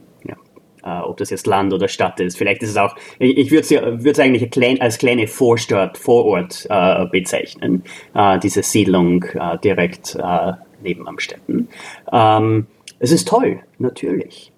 [0.87, 2.37] äh, ob das jetzt Land oder Stadt ist.
[2.37, 7.05] Vielleicht ist es auch, ich, ich würde es eigentlich klein, als kleine Vorstadt, Vorort äh,
[7.07, 11.67] bezeichnen, äh, diese Siedlung äh, direkt äh, neben Amstetten.
[12.11, 12.67] Ähm,
[12.99, 14.51] es ist toll, natürlich.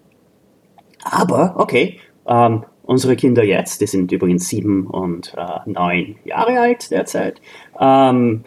[1.04, 6.92] Aber, okay, ähm, unsere Kinder jetzt, die sind übrigens sieben und äh, neun Jahre alt
[6.92, 7.42] derzeit,
[7.80, 8.44] ähm,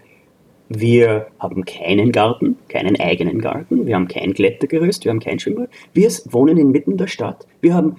[0.78, 3.87] wir haben keinen Garten, keinen eigenen Garten.
[3.87, 5.68] Wir haben kein Klettergerüst, wir haben kein Schwimmbad.
[5.92, 7.46] Wir wohnen inmitten der Stadt.
[7.61, 7.96] Wir haben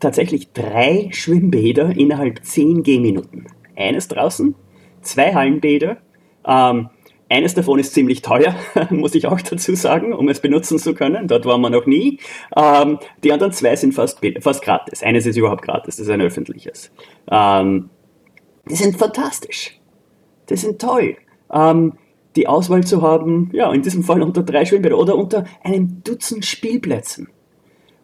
[0.00, 3.46] tatsächlich drei Schwimmbäder innerhalb zehn Gehminuten.
[3.76, 4.54] Eines draußen,
[5.02, 5.98] zwei Hallenbäder.
[6.46, 6.90] Ähm,
[7.30, 8.54] eines davon ist ziemlich teuer,
[8.90, 11.28] muss ich auch dazu sagen, um es benutzen zu können.
[11.28, 12.20] Dort waren wir noch nie.
[12.56, 15.02] Ähm, die anderen zwei sind fast, fast gratis.
[15.02, 16.90] Eines ist überhaupt gratis, das ist ein öffentliches.
[17.30, 17.90] Ähm,
[18.68, 19.78] die sind fantastisch.
[20.48, 21.16] Die sind toll
[21.52, 21.94] ähm,
[22.36, 26.44] die Auswahl zu haben, ja, in diesem Fall unter drei Schwimmbädern oder unter einem Dutzend
[26.44, 27.28] Spielplätzen.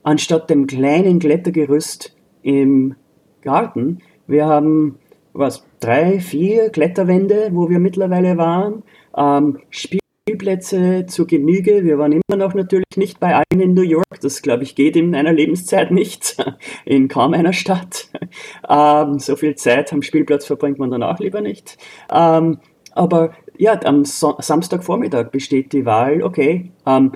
[0.02, 2.96] Anstatt dem kleinen Klettergerüst im
[3.42, 4.00] Garten.
[4.26, 4.98] Wir haben,
[5.33, 8.83] was, drei, vier Kletterwände, wo wir mittlerweile waren.
[9.16, 11.85] Ähm, Spielplätze zu Genüge.
[11.85, 14.20] Wir waren immer noch natürlich nicht bei allen in New York.
[14.20, 16.37] Das, glaube ich, geht in einer Lebenszeit nicht.
[16.85, 18.09] In kaum einer Stadt.
[18.68, 21.76] Ähm, so viel Zeit am Spielplatz verbringt man dann auch lieber nicht.
[22.11, 22.59] Ähm,
[22.94, 27.12] aber ja, am so Samstagvormittag besteht die Wahl, okay, ähm,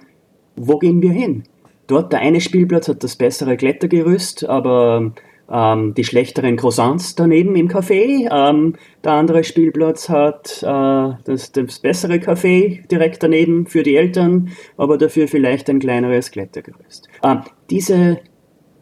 [0.56, 1.44] wo gehen wir hin?
[1.86, 5.12] Dort der eine Spielplatz hat das bessere Klettergerüst, aber
[5.50, 8.28] ähm, die schlechteren Croissants daneben im Café.
[8.30, 14.50] Ähm, der andere Spielplatz hat äh, das, das, bessere Café direkt daneben für die Eltern,
[14.76, 17.08] aber dafür vielleicht ein kleineres Klettergerüst.
[17.22, 18.18] Ähm, diese,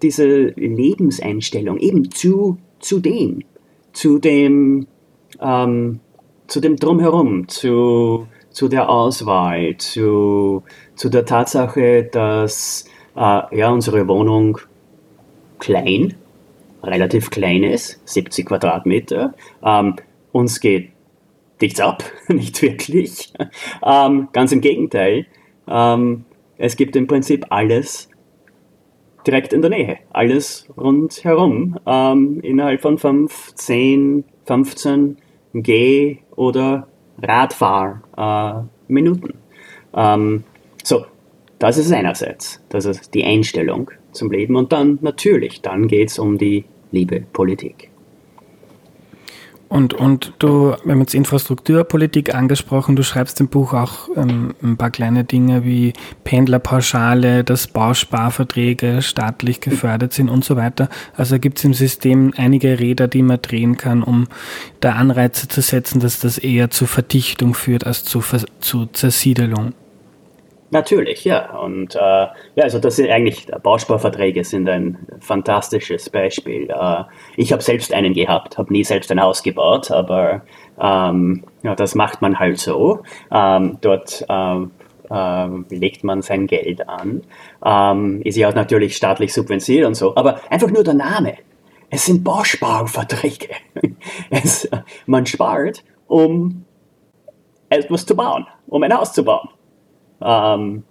[0.03, 3.45] diese Lebenseinstellung eben zu, zu dem,
[3.93, 4.89] zu dem,
[5.41, 6.01] ähm,
[6.47, 10.63] zu dem Drumherum, zu, zu der Auswahl, zu,
[10.95, 12.85] zu der Tatsache, dass
[13.17, 14.59] äh, ja, unsere Wohnung
[15.59, 16.15] klein,
[16.83, 19.35] relativ klein ist, 70 Quadratmeter.
[19.65, 19.97] Ähm,
[20.33, 20.91] uns geht
[21.61, 23.33] nichts ab, nicht wirklich.
[23.85, 25.27] Ähm, ganz im Gegenteil.
[25.69, 26.25] Ähm,
[26.59, 28.09] es gibt im Prinzip alles
[29.27, 35.17] direkt in der Nähe, alles rundherum, ähm, innerhalb von 5, 10, 15
[35.63, 36.89] Geh- oder
[37.23, 39.31] Radfahrminuten.
[39.31, 40.45] Äh, ähm,
[40.83, 41.05] so,
[41.59, 46.19] das ist einerseits, das ist die Einstellung zum Leben und dann natürlich, dann geht es
[46.19, 47.91] um die liebe Politik.
[49.69, 54.77] Und, und du, wir haben jetzt Infrastrukturpolitik angesprochen, du schreibst im Buch auch ähm, ein
[54.77, 60.89] paar kleine Dinge wie Pendlerpauschale, dass Bausparverträge staatlich gefördert sind und so weiter.
[61.17, 64.29] Also gibt es im System einige Räder, die man drehen kann, um
[64.81, 68.23] da Anreize zu setzen, dass das eher zu Verdichtung führt als zu,
[68.61, 69.73] zu Zersiedelung.
[70.71, 71.57] Natürlich, ja.
[71.59, 76.69] Und äh, ja, also das sind eigentlich Bausparverträge sind ein fantastisches Beispiel.
[76.71, 77.05] Äh,
[77.37, 80.43] ich habe selbst einen gehabt, habe nie selbst ein Haus gebaut, aber
[80.81, 83.03] ähm, ja, das macht man halt so.
[83.31, 84.73] Ähm, dort ähm,
[85.09, 87.23] ähm, legt man sein Geld an,
[87.65, 91.35] ähm, ist ja auch natürlich staatlich subventioniert und so, aber einfach nur der Name.
[91.91, 93.51] Es sind Bausparverträge.
[94.31, 94.69] es,
[95.07, 96.65] man spart, um
[97.69, 99.49] etwas zu bauen, um ein Haus zu bauen
[100.23, 100.85] ähm,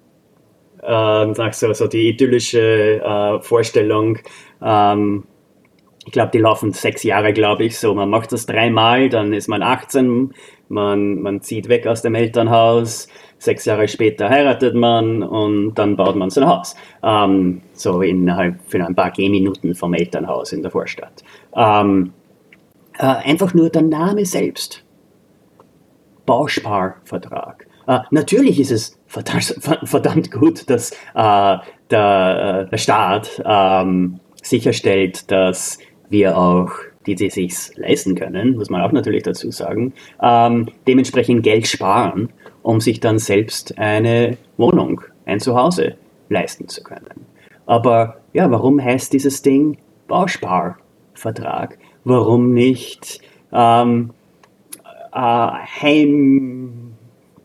[0.81, 4.19] äh, so, so die idyllische äh, Vorstellung.
[4.61, 5.23] Ähm,
[6.05, 7.95] ich glaube, die laufen sechs Jahre, glaube ich, so.
[7.95, 10.33] Man macht das dreimal, dann ist man 18,
[10.69, 13.07] man, man zieht weg aus dem Elternhaus,
[13.39, 16.75] sechs Jahre später heiratet man und dann baut man sein Haus.
[17.01, 21.23] Ähm, so innerhalb von ein paar Gehminuten vom Elternhaus in der Vorstadt.
[21.55, 22.13] Ähm,
[22.97, 24.83] äh, einfach nur der Name selbst.
[26.27, 27.67] Bausparvertrag.
[27.87, 31.57] Äh, natürlich ist es verdammt, verdammt gut, dass äh,
[31.89, 36.71] der, äh, der Staat ähm, sicherstellt, dass wir auch
[37.05, 42.29] die, die sich leisten können, muss man auch natürlich dazu sagen, ähm, dementsprechend Geld sparen,
[42.63, 45.95] um sich dann selbst eine Wohnung, ein Zuhause
[46.29, 47.25] leisten zu können.
[47.67, 51.77] Aber ja, warum heißt dieses Ding Bausparvertrag?
[52.03, 54.11] Warum nicht ähm,
[55.13, 55.19] äh,
[55.81, 56.95] Heim,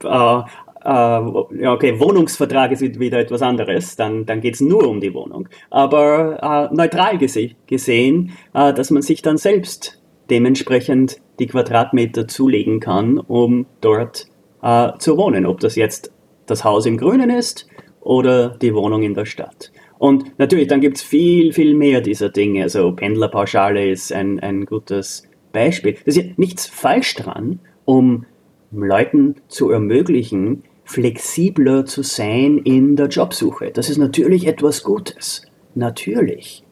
[0.03, 0.43] äh,
[0.85, 5.49] ja, okay, Wohnungsvertrag ist wieder etwas anderes, dann, dann geht es nur um die Wohnung.
[5.69, 12.81] Aber äh, neutral gese gesehen, äh, dass man sich dann selbst dementsprechend die Quadratmeter zulegen
[12.81, 14.27] kann, um dort
[14.63, 15.47] äh, zu wohnen.
[15.47, 16.13] Ob das jetzt
[16.47, 17.67] das Haus im Grünen ist
[18.01, 19.73] oder die Wohnung in der Stadt.
[19.99, 22.63] Und natürlich, dann gibt es viel, viel mehr dieser Dinge.
[22.63, 25.93] Also Pendlerpauschale ist ein, ein gutes Beispiel.
[25.93, 28.25] Da ist ja nichts falsch dran, um
[28.73, 33.71] Leuten zu ermöglichen, flexibler zu sein in der Jobsuche.
[33.71, 35.47] Das ist natürlich etwas Gutes.
[35.77, 36.65] Natürlich.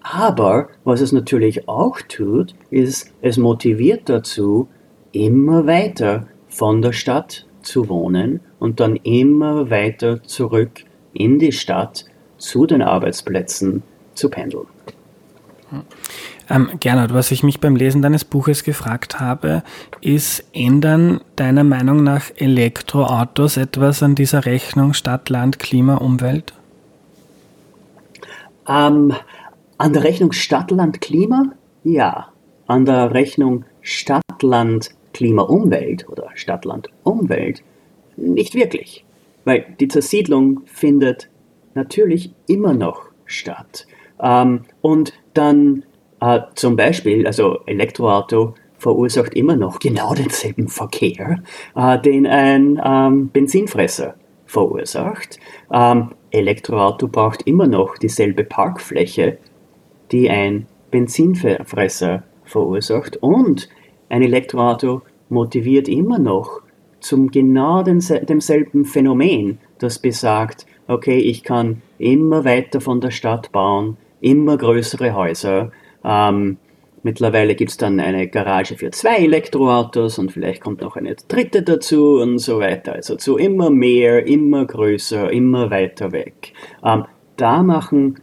[0.00, 4.66] Aber was es natürlich auch tut, ist, es motiviert dazu,
[5.12, 12.06] immer weiter von der Stadt zu wohnen und dann immer weiter zurück in die Stadt
[12.38, 14.66] zu den Arbeitsplätzen zu pendeln.
[16.50, 19.62] Ähm, Gernot, was ich mich beim Lesen deines Buches gefragt habe,
[20.00, 26.54] ist, ändern deiner Meinung nach Elektroautos etwas an dieser Rechnung Stadt, Land, Klima, Umwelt?
[28.66, 29.14] Ähm,
[29.76, 31.52] an der Rechnung Stadt, Land, Klima?
[31.84, 32.28] Ja.
[32.66, 37.62] An der Rechnung Stadt, Land, Klima, Umwelt oder Stadt, Land, Umwelt
[38.16, 39.04] nicht wirklich.
[39.44, 41.28] Weil die Zersiedlung findet
[41.74, 43.86] natürlich immer noch statt.
[44.20, 45.84] Ähm, und dann
[46.20, 51.42] äh, zum Beispiel, also Elektroauto verursacht immer noch genau denselben Verkehr,
[51.74, 54.14] äh, den ein ähm, Benzinfresser
[54.46, 55.38] verursacht.
[55.72, 59.38] Ähm, Elektroauto braucht immer noch dieselbe Parkfläche,
[60.12, 63.16] die ein Benzinfresser verursacht.
[63.18, 63.68] Und
[64.08, 66.62] ein Elektroauto motiviert immer noch
[67.00, 73.96] zum genau demselben Phänomen, das besagt, okay, ich kann immer weiter von der Stadt bauen,
[74.20, 75.70] immer größere Häuser,
[76.04, 76.58] ähm,
[77.02, 81.62] mittlerweile gibt es dann eine Garage für zwei Elektroautos und vielleicht kommt noch eine dritte
[81.62, 82.94] dazu und so weiter.
[82.94, 86.52] Also zu immer mehr, immer größer, immer weiter weg.
[86.84, 87.04] Ähm,
[87.36, 88.20] da machen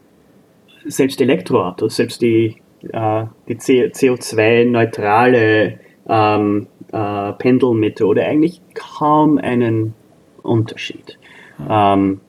[0.85, 2.57] selbst Elektroautos, selbst die,
[2.91, 9.93] äh, die CO2-neutrale ähm, äh, Pendelmethode eigentlich kaum einen
[10.43, 11.17] Unterschied.
[11.67, 12.21] Ähm,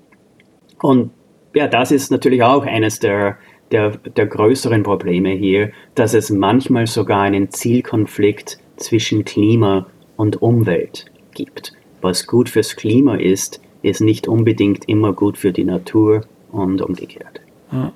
[0.81, 1.11] und
[1.55, 3.37] ja, das ist natürlich auch eines der
[3.71, 11.07] der, der größeren Probleme hier, dass es manchmal sogar einen Zielkonflikt zwischen Klima und Umwelt
[11.35, 11.73] gibt.
[12.01, 17.41] Was gut fürs Klima ist, ist nicht unbedingt immer gut für die Natur und umgekehrt.
[17.73, 17.93] Ja.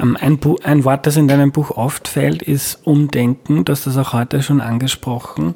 [0.00, 3.64] Ähm, ein, ein, Wort, das in deinem Buch oft fällt, ist Umdenken.
[3.64, 5.54] Du hast das auch heute schon angesprochen.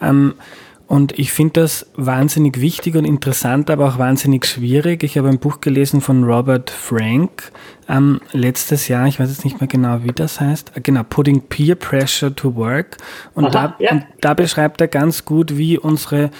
[0.00, 0.34] Ähm,
[0.88, 5.02] und ich finde das wahnsinnig wichtig und interessant, aber auch wahnsinnig schwierig.
[5.02, 7.52] Ich habe ein Buch gelesen von Robert Frank
[7.90, 10.72] ähm, letztes Jahr, ich weiß jetzt nicht mehr genau, wie das heißt.
[10.76, 12.96] Äh, genau, Putting Peer Pressure to Work.
[13.34, 13.92] Und, Aha, da, ja.
[13.92, 16.30] und da beschreibt er ganz gut, wie unsere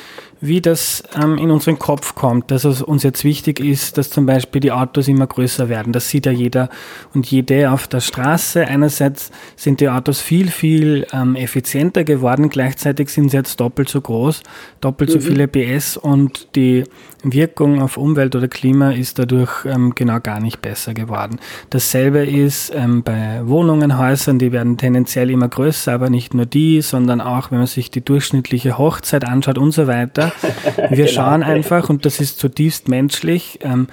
[0.41, 4.27] wie das ähm, in unseren Kopf kommt, dass es uns jetzt wichtig ist, dass zum
[4.27, 5.93] Beispiel die Autos immer größer werden.
[5.93, 6.69] Das sieht ja jeder
[7.15, 8.67] und jede auf der Straße.
[8.67, 14.01] Einerseits sind die Autos viel, viel ähm, effizienter geworden, gleichzeitig sind sie jetzt doppelt so
[14.01, 14.43] groß,
[14.81, 15.15] doppelt mhm.
[15.15, 16.85] so viele PS und die
[17.25, 21.41] Wirkung auf Umwelt oder Klima ist dadurch ähm, genau gar nicht besser geworden.
[21.71, 26.81] Dasselbe ist ähm, bei Wohnungen, Häusern, die werden tendenziell immer größer, aber nicht nur die,
[26.81, 30.28] sondern auch, wenn man sich die durchschnittliche Hochzeit anschaut und so weiter.
[30.91, 31.09] Wir genau.
[31.09, 33.89] schauen einfach, und das ist zutiefst menschlich, ähm,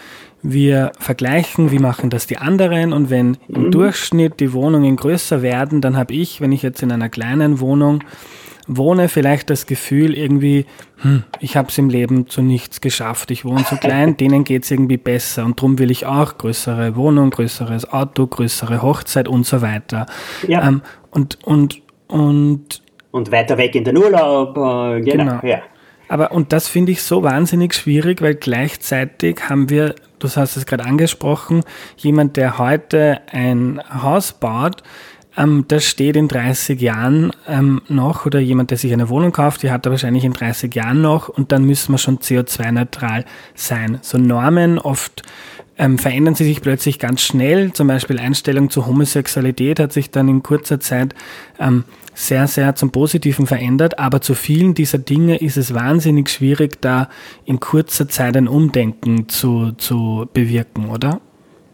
[0.48, 3.72] wir vergleichen, wie machen das die anderen und wenn im mhm.
[3.72, 8.04] Durchschnitt die Wohnungen größer werden, dann habe ich, wenn ich jetzt in einer kleinen Wohnung
[8.68, 10.66] wohne, vielleicht das Gefühl irgendwie,
[11.02, 14.64] hm, ich habe es im Leben zu nichts geschafft, ich wohne zu klein, denen geht
[14.64, 19.46] es irgendwie besser und darum will ich auch größere Wohnung, größeres Auto, größere Hochzeit und
[19.46, 20.06] so weiter.
[20.48, 20.68] Ja.
[20.68, 25.24] Ähm, und, und, und, und weiter weg in den Urlaub, äh, genau.
[25.24, 25.40] genau.
[25.44, 25.62] Ja.
[26.08, 30.66] Aber und das finde ich so wahnsinnig schwierig, weil gleichzeitig haben wir, du hast es
[30.66, 31.64] gerade angesprochen,
[31.98, 34.84] jemand, der heute ein Haus baut,
[35.38, 39.64] ähm, das steht in 30 Jahren ähm, noch oder jemand, der sich eine Wohnung kauft,
[39.64, 44.00] die hat er wahrscheinlich in 30 Jahren noch und dann müssen wir schon CO2-neutral sein.
[44.02, 45.24] So Normen oft
[45.78, 47.74] ähm, verändern sie sich plötzlich ganz schnell.
[47.74, 51.14] Zum Beispiel Einstellung zur Homosexualität hat sich dann in kurzer Zeit
[51.60, 51.84] ähm,
[52.16, 54.00] sehr, sehr zum Positiven verändert.
[54.00, 57.10] Aber zu vielen dieser Dinge ist es wahnsinnig schwierig, da
[57.46, 61.22] in kurzer Zeit ein Umdenken zu, zu bewirken, oder?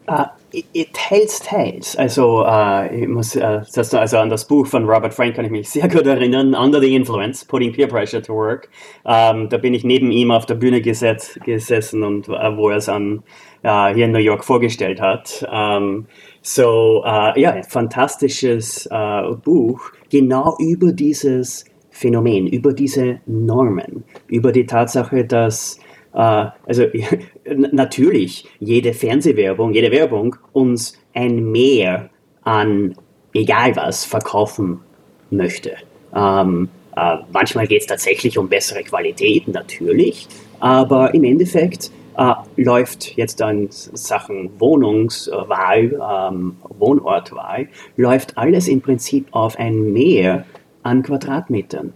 [0.10, 1.96] Uh, it, teils, teils.
[1.96, 5.70] Also, uh, ich muss, uh, also an das Buch von Robert Frank kann ich mich
[5.70, 8.68] sehr gut erinnern, Under the Influence, Putting Peer Pressure to Work.
[9.04, 12.78] Um, ähm, da bin ich neben ihm auf der Bühne gesetz, gesessen und wo er
[12.78, 13.24] es an
[13.64, 15.48] hier in New York vorgestellt hat.
[15.48, 16.06] Um, ähm,
[16.42, 18.90] so, ja, fantastisches
[19.44, 25.80] Buch, genau über dieses Phänomen, über diese Normen, über die Tatsache, dass
[26.14, 26.86] äh, also
[27.72, 32.10] natürlich jede Fernsehwerbung, jede Werbung uns ein Mehr
[32.44, 32.96] an
[33.34, 34.80] egal was verkaufen
[35.30, 35.72] möchte.
[36.16, 40.28] Ähm, äh, manchmal geht es tatsächlich um bessere Qualität, natürlich,
[40.60, 46.00] aber im Endeffekt äh, läuft jetzt an Sachen Wohnungswahl,
[46.32, 50.46] ähm, Wohnortwahl, läuft alles im Prinzip auf ein Mehr
[50.84, 51.94] an Quadratmetern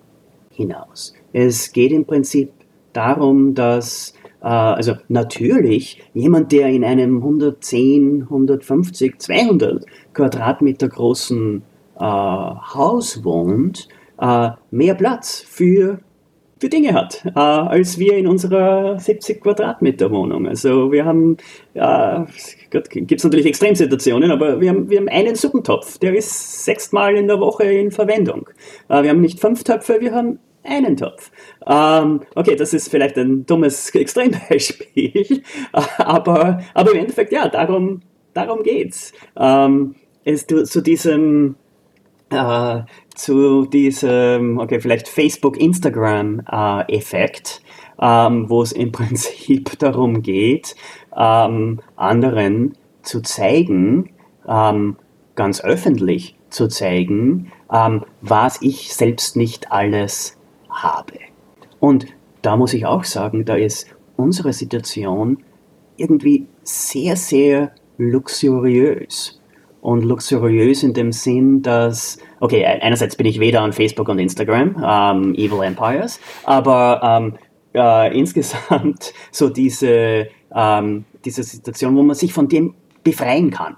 [0.51, 1.13] hinaus.
[1.33, 2.51] Es geht im Prinzip
[2.93, 11.61] darum, dass äh, also natürlich jemand, der in einem 110, 150, 200 Quadratmeter großen
[11.97, 13.87] äh, Haus wohnt,
[14.19, 15.99] äh, mehr Platz für
[16.59, 20.47] für Dinge hat, äh, als wir in unserer 70 Quadratmeter Wohnung.
[20.47, 21.37] Also wir haben,
[21.73, 22.19] äh,
[22.69, 27.27] gibt es natürlich Extremsituationen, aber wir haben, wir haben einen Suppentopf, der ist sechsmal in
[27.27, 28.49] der Woche in Verwendung.
[28.87, 31.31] Äh, wir haben nicht fünf Töpfe, wir haben einen Topf.
[31.67, 35.43] Ähm, okay, das ist vielleicht ein dummes Extrembeispiel,
[35.97, 38.01] aber, aber im Endeffekt, ja, darum,
[38.33, 39.13] darum geht's.
[39.37, 41.55] Ähm, es zu, zu diesem,
[42.31, 42.81] äh,
[43.15, 47.61] zu diesem, okay, vielleicht Facebook, Instagram-Effekt,
[47.99, 50.75] äh, ähm, wo es im Prinzip darum geht,
[51.15, 54.11] ähm, anderen zu zeigen,
[54.47, 54.97] ähm,
[55.35, 60.37] ganz öffentlich zu zeigen, ähm, was ich selbst nicht alles
[60.69, 61.19] habe.
[61.79, 62.07] Und
[62.41, 65.43] da muss ich auch sagen, da ist unsere Situation
[65.97, 69.41] irgendwie sehr, sehr luxuriös.
[69.81, 74.75] Und luxuriös in dem Sinn, dass, okay, einerseits bin ich weder an Facebook und Instagram,
[74.83, 77.33] ähm, Evil Empires, aber ähm,
[77.73, 83.75] äh, insgesamt so diese, ähm, diese Situation, wo man sich von dem befreien kann.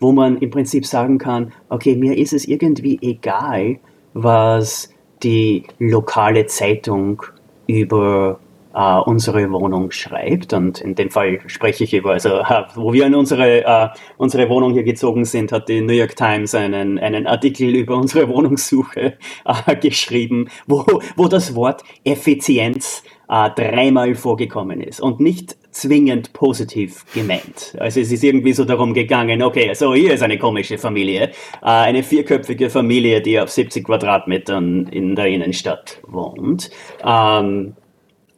[0.00, 3.80] Wo man im Prinzip sagen kann, okay, mir ist es irgendwie egal,
[4.14, 4.90] was
[5.24, 7.22] die lokale Zeitung
[7.66, 8.38] über
[8.74, 10.52] äh, unsere Wohnung schreibt.
[10.52, 14.48] Und in dem Fall spreche ich über, also äh, wo wir in unsere, äh, unsere
[14.48, 19.18] Wohnung hier gezogen sind, hat die New York Times einen, einen Artikel über unsere Wohnungssuche
[19.44, 20.84] äh, geschrieben, wo,
[21.16, 27.76] wo das Wort Effizienz äh, dreimal vorgekommen ist und nicht zwingend positiv gemeint.
[27.78, 32.02] Also es ist irgendwie so darum gegangen, okay, so hier ist eine komische Familie, eine
[32.02, 36.70] vierköpfige Familie, die auf 70 Quadratmetern in der Innenstadt wohnt.
[37.04, 37.76] Ähm,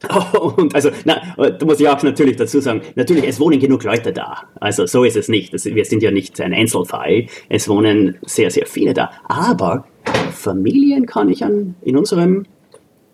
[0.57, 4.13] und also, na, da muss ich auch natürlich dazu sagen, natürlich, es wohnen genug Leute
[4.13, 4.45] da.
[4.59, 5.53] Also so ist es nicht.
[5.53, 7.27] Wir sind ja nicht ein Einzelfall.
[7.49, 9.11] Es wohnen sehr, sehr viele da.
[9.29, 9.85] Aber
[10.33, 12.47] Familien kann ich an, in unserem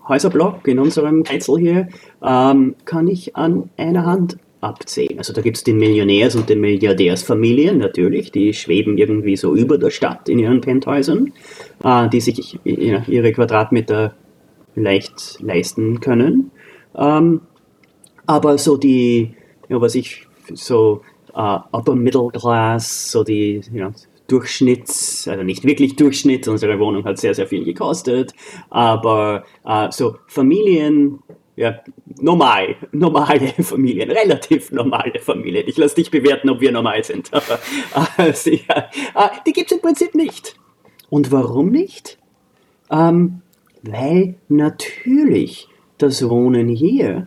[0.09, 1.89] Häuserblock, in unserem Einzel hier,
[2.23, 5.19] ähm, kann ich an einer Hand abzählen.
[5.19, 9.79] Also da gibt es die Millionärs- und die Milliardärsfamilien natürlich, die schweben irgendwie so über
[9.79, 11.33] der Stadt in ihren Penthäusern,
[11.83, 14.15] äh, die sich ihre Quadratmeter
[14.77, 16.53] leicht leisten können.
[16.97, 17.43] Ähm,
[18.27, 19.35] aber so die,
[19.69, 21.03] ja, was ich so
[21.35, 23.93] uh, Upper Middle Class, so die you know,
[24.29, 28.33] Durchschnitts, also nicht wirklich Durchschnitt, unsere Wohnung hat sehr, sehr viel gekostet,
[28.71, 31.21] aber uh, so Familien,
[31.55, 31.81] ja,
[32.21, 35.65] normal, normale Familien, relativ normale Familien.
[35.69, 37.59] Ich lasse dich bewerten, ob wir normal sind, aber
[38.19, 38.63] uh, sie,
[39.47, 40.57] die gibt es im Prinzip nicht.
[41.09, 42.19] Und warum nicht?
[42.91, 43.43] Ähm,
[43.83, 45.69] weil natürlich
[45.99, 47.27] das Wohnen hier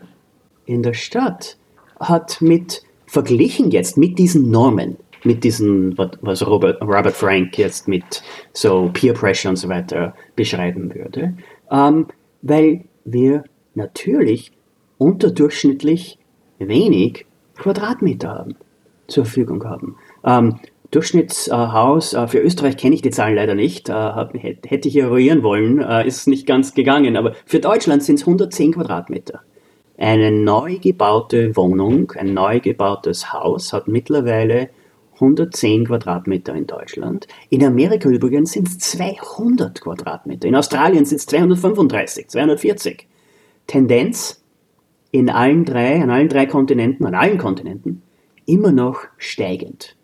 [0.65, 1.57] in der Stadt
[1.99, 8.23] hat mit, verglichen jetzt mit diesen Normen, mit diesen, was Robert, Robert Frank jetzt mit
[8.53, 11.35] so Peer Pressure und so weiter beschreiben würde,
[11.71, 12.07] ähm,
[12.41, 13.43] weil wir
[13.73, 14.51] natürlich
[14.97, 16.19] unterdurchschnittlich
[16.59, 17.25] wenig
[17.57, 18.55] Quadratmeter haben,
[19.07, 19.97] zur Verfügung haben.
[20.23, 20.59] Ähm,
[20.91, 23.93] Durchschnittshaus, äh, für Österreich kenne ich die Zahlen leider nicht, äh,
[24.65, 28.73] hätte ich eruieren wollen, äh, ist nicht ganz gegangen, aber für Deutschland sind es 110
[28.73, 29.41] Quadratmeter.
[29.97, 34.69] Eine neu gebaute Wohnung, ein neu gebautes Haus hat mittlerweile
[35.15, 37.27] 110 Quadratmeter in Deutschland.
[37.49, 40.47] In Amerika übrigens sind es 200 Quadratmeter.
[40.47, 43.07] In Australien sind es 235, 240.
[43.67, 44.41] Tendenz
[45.11, 48.01] in allen drei, an allen drei Kontinenten, an allen Kontinenten,
[48.45, 49.97] immer noch steigend.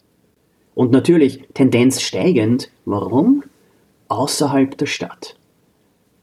[0.76, 2.70] Und natürlich Tendenz steigend.
[2.86, 3.44] Warum?
[4.10, 5.36] Außerhalb der Stadt.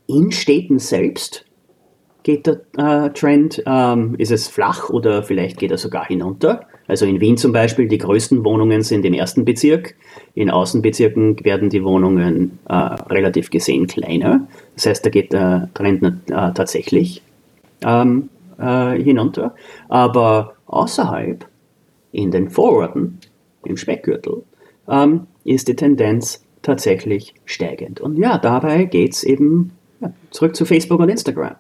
[0.07, 1.45] In Städten selbst
[2.23, 6.67] geht der äh, Trend, ähm, ist es flach oder vielleicht geht er sogar hinunter.
[6.87, 9.95] Also in Wien zum Beispiel, die größten Wohnungen sind im ersten Bezirk.
[10.35, 14.47] In Außenbezirken werden die Wohnungen äh, relativ gesehen kleiner.
[14.75, 17.23] Das heißt, da geht der Trend äh, tatsächlich
[17.83, 18.29] ähm,
[18.59, 19.55] äh, hinunter.
[19.89, 21.47] Aber außerhalb,
[22.13, 23.19] in den Vororten,
[23.65, 24.43] im Speckgürtel,
[24.89, 28.01] ähm, ist die Tendenz tatsächlich steigend.
[28.01, 31.57] Und ja, dabei geht es eben ja, zurück zu Facebook und Instagram.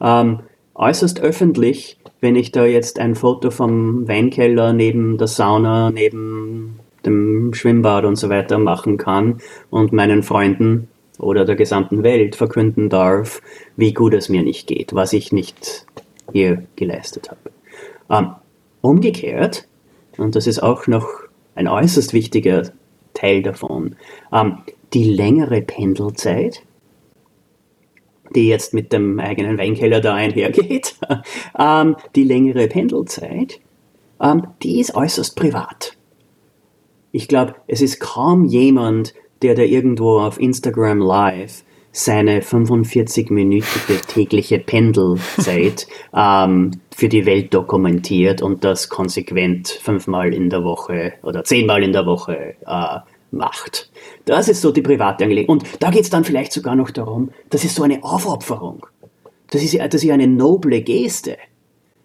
[0.00, 0.40] Ähm,
[0.74, 7.54] äußerst öffentlich, wenn ich da jetzt ein Foto vom Weinkeller neben der Sauna, neben dem
[7.54, 9.40] Schwimmbad und so weiter machen kann
[9.70, 10.88] und meinen Freunden
[11.18, 13.40] oder der gesamten Welt verkünden darf,
[13.76, 15.86] wie gut es mir nicht geht, was ich nicht
[16.32, 17.50] hier geleistet habe.
[18.10, 18.34] Ähm,
[18.80, 19.66] umgekehrt,
[20.18, 21.08] und das ist auch noch
[21.56, 22.70] ein äußerst wichtiger
[23.14, 23.96] Teil davon.
[24.32, 24.58] Ähm,
[24.92, 26.62] die längere Pendelzeit,
[28.34, 30.96] die jetzt mit dem eigenen Weinkeller da einhergeht,
[31.58, 33.60] ähm, die längere Pendelzeit,
[34.20, 35.96] ähm, die ist äußerst privat.
[37.10, 41.64] Ich glaube, es ist kaum jemand, der da irgendwo auf Instagram Live
[41.96, 50.62] seine 45-minütige tägliche Pendelzeit ähm, für die Welt dokumentiert und das konsequent fünfmal in der
[50.62, 52.98] Woche oder zehnmal in der Woche äh,
[53.30, 53.90] macht.
[54.26, 55.48] Das ist so die private Angelegenheit.
[55.48, 58.86] Und da geht es dann vielleicht sogar noch darum, das ist so eine Aufopferung.
[59.48, 61.38] Das ist, das ist ja eine noble Geste.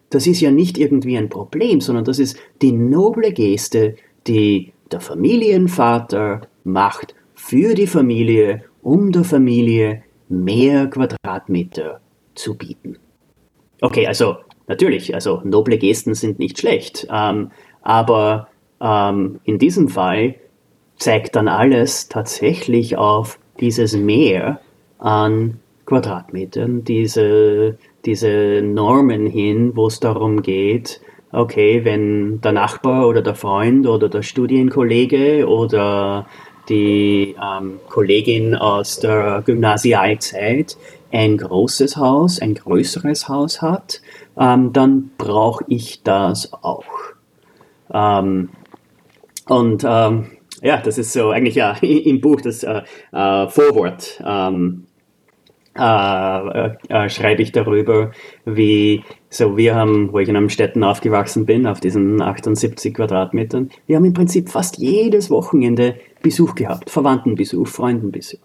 [0.09, 5.01] Das ist ja nicht irgendwie ein Problem, sondern das ist die noble Geste, die der
[5.01, 11.99] Familienvater macht für die Familie um der Familie mehr Quadratmeter
[12.35, 12.97] zu bieten.
[13.81, 17.51] Okay, also natürlich, also noble Gesten sind nicht schlecht, ähm,
[17.81, 18.47] aber
[18.79, 20.35] ähm, in diesem Fall
[20.97, 24.61] zeigt dann alles tatsächlich auf dieses Mehr
[24.99, 31.01] an Quadratmetern, diese, diese Normen hin, wo es darum geht,
[31.31, 36.27] okay, wenn der Nachbar oder der Freund oder der Studienkollege oder
[36.71, 40.77] die ähm, Kollegin aus der Gymnasialzeit
[41.11, 44.01] ein großes Haus, ein größeres Haus hat,
[44.39, 46.85] ähm, dann brauche ich das auch.
[47.93, 48.49] Ähm,
[49.47, 54.87] und ähm, ja, das ist so eigentlich ja im Buch das äh, äh, Vorwort ähm,
[55.77, 58.11] äh, äh, schreibe ich darüber,
[58.45, 59.03] wie
[59.33, 63.95] so wir haben, wo ich in einem Städten aufgewachsen bin, auf diesen 78 Quadratmetern, wir
[63.95, 68.39] haben im Prinzip fast jedes Wochenende Besuch gehabt, Verwandtenbesuch, Freundenbesuch.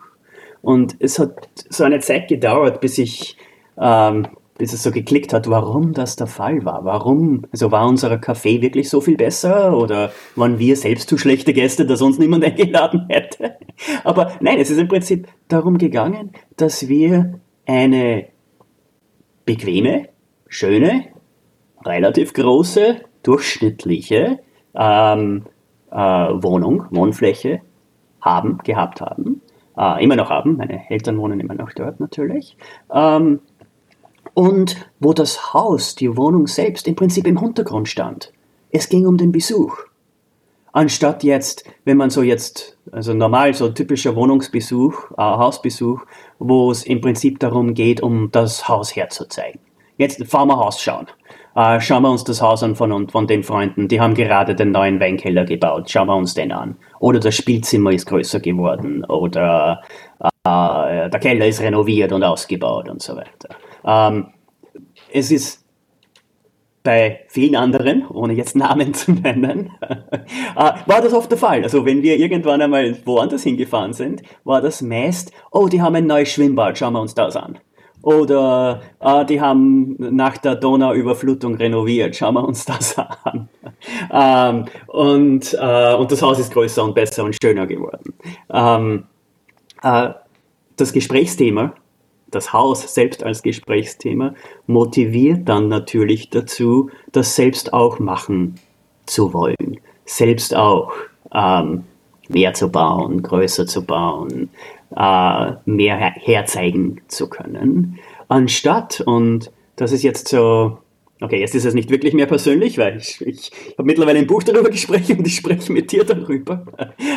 [0.62, 3.36] Und es hat so eine Zeit gedauert, bis ich,
[3.76, 4.28] ähm,
[4.58, 6.84] bis es so geklickt hat, warum das der Fall war.
[6.84, 11.52] Warum, also war unser Kaffee wirklich so viel besser oder waren wir selbst zu schlechte
[11.52, 13.56] Gäste, dass uns niemand eingeladen hätte?
[14.04, 18.28] Aber nein, es ist im Prinzip darum gegangen, dass wir eine
[19.44, 20.08] bequeme,
[20.48, 21.06] schöne,
[21.84, 24.38] relativ große, durchschnittliche
[24.74, 25.44] ähm,
[25.90, 27.60] äh, Wohnung, Wohnfläche
[28.20, 29.42] haben, gehabt haben,
[29.76, 30.56] äh, immer noch haben.
[30.56, 32.56] Meine Eltern wohnen immer noch dort natürlich.
[32.92, 33.40] Ähm,
[34.34, 38.32] und wo das Haus, die Wohnung selbst im Prinzip im Hintergrund stand.
[38.70, 39.78] Es ging um den Besuch.
[40.76, 46.04] anstatt jetzt, wenn man so jetzt, also normal so typischer Wohnungsbesuch, äh, Hausbesuch,
[46.38, 49.60] wo es im Prinzip darum geht, um das Haus herzuzeigen.
[49.98, 51.06] Jetzt fahren wir Haus schauen.
[51.54, 54.72] Äh, schauen wir uns das Haus an von, von den Freunden, die haben gerade den
[54.72, 55.90] neuen Weinkeller gebaut.
[55.90, 56.76] Schauen wir uns den an.
[56.98, 59.04] Oder das Spielzimmer ist größer geworden.
[59.06, 59.82] Oder
[60.20, 63.48] äh, der Keller ist renoviert und ausgebaut und so weiter.
[63.84, 64.28] Ähm,
[65.12, 65.64] es ist
[66.82, 71.62] bei vielen anderen, ohne jetzt Namen zu nennen, äh, war das oft der Fall.
[71.64, 76.06] Also wenn wir irgendwann einmal woanders hingefahren sind, war das meist, oh, die haben ein
[76.06, 77.58] neues Schwimmbad, schauen wir uns das an.
[78.06, 83.48] Oder äh, die haben nach der Donauüberflutung renoviert, schauen wir uns das an.
[84.12, 88.14] ähm, und, äh, und das Haus ist größer und besser und schöner geworden.
[88.48, 89.06] Ähm,
[89.82, 90.10] äh,
[90.76, 91.74] das Gesprächsthema
[92.30, 94.34] das Haus selbst als Gesprächsthema
[94.68, 98.54] motiviert dann natürlich dazu, das selbst auch machen
[99.06, 100.92] zu wollen, selbst auch
[101.32, 101.84] ähm,
[102.28, 104.50] mehr zu bauen, größer zu bauen,
[104.94, 110.78] äh, mehr her herzeigen zu können, anstatt, und das ist jetzt so
[111.18, 114.42] Okay, jetzt ist es nicht wirklich mehr persönlich, weil ich, ich habe mittlerweile ein Buch
[114.42, 116.66] darüber gesprochen und ich spreche mit dir darüber.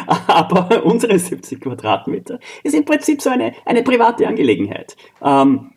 [0.28, 4.96] Aber unsere 70 Quadratmeter ist im Prinzip so eine, eine private Angelegenheit.
[5.22, 5.72] Ähm,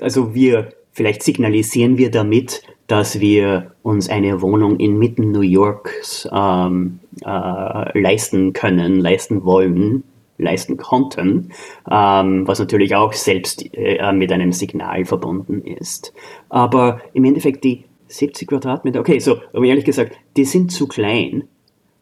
[0.00, 7.00] also wir, vielleicht signalisieren wir damit, dass wir uns eine Wohnung inmitten New Yorks ähm,
[7.26, 10.02] äh, leisten können, leisten wollen,
[10.38, 11.52] leisten konnten,
[11.90, 16.12] ähm, was natürlich auch selbst äh, mit einem Signal verbunden ist.
[16.48, 21.44] Aber im Endeffekt die 70 Quadratmeter, okay, so, aber ehrlich gesagt, die sind zu klein,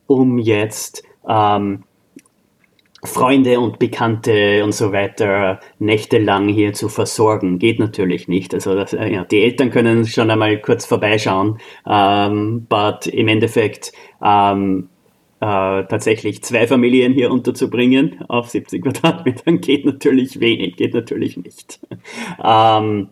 [0.06, 1.84] um jetzt ähm,
[3.04, 7.58] Freunde und Bekannte und so weiter nächtelang hier zu versorgen.
[7.58, 8.54] Geht natürlich nicht.
[8.54, 13.92] Also das, äh, ja, die Eltern können schon einmal kurz vorbeischauen, ähm, but im Endeffekt
[14.22, 14.88] ähm,
[15.42, 21.80] äh, tatsächlich zwei Familien hier unterzubringen auf 70 Quadratmetern geht natürlich wenig, geht natürlich nicht.
[22.44, 23.08] ähm,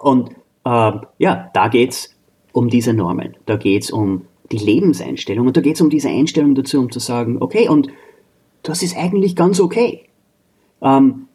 [0.00, 0.30] und
[0.64, 2.16] äh, ja, da geht es
[2.50, 6.08] um diese Normen, da geht es um die Lebenseinstellung und da geht es um diese
[6.08, 7.88] Einstellung dazu, um zu sagen, okay, und
[8.64, 10.08] das ist eigentlich ganz okay.
[10.82, 11.28] Ähm,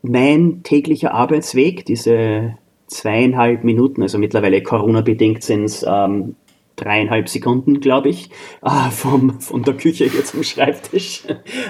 [0.00, 2.56] mein täglicher Arbeitsweg, diese
[2.86, 6.36] zweieinhalb Minuten, also mittlerweile Corona-bedingt sind es ähm,
[6.80, 8.30] dreieinhalb Sekunden, glaube ich,
[8.62, 11.24] äh, vom, von der Küche hier zum Schreibtisch.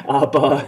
[0.07, 0.65] Aber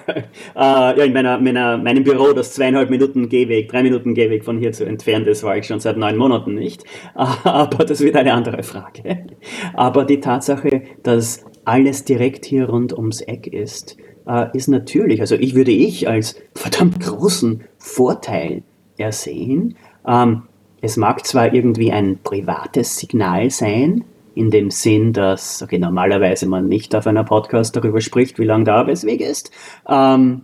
[0.55, 4.59] äh, ja, in meiner, meiner, meinem Büro, das zweieinhalb Minuten Gehweg, drei Minuten Gehweg von
[4.59, 6.85] hier zu entfernt ist, war ich schon seit neun Monaten nicht.
[7.15, 9.27] Aber das wird eine andere Frage.
[9.75, 15.35] Aber die Tatsache, dass alles direkt hier rund ums Eck ist, äh, ist natürlich, also
[15.35, 18.63] ich würde ich als verdammt großen Vorteil
[18.97, 19.77] ersehen.
[20.07, 20.43] Ähm,
[20.81, 26.69] es mag zwar irgendwie ein privates Signal sein, in dem Sinn, dass, okay, normalerweise man
[26.69, 29.51] nicht auf einer Podcast darüber spricht, wie lang der Arbeitsweg ist.
[29.89, 30.43] Ähm,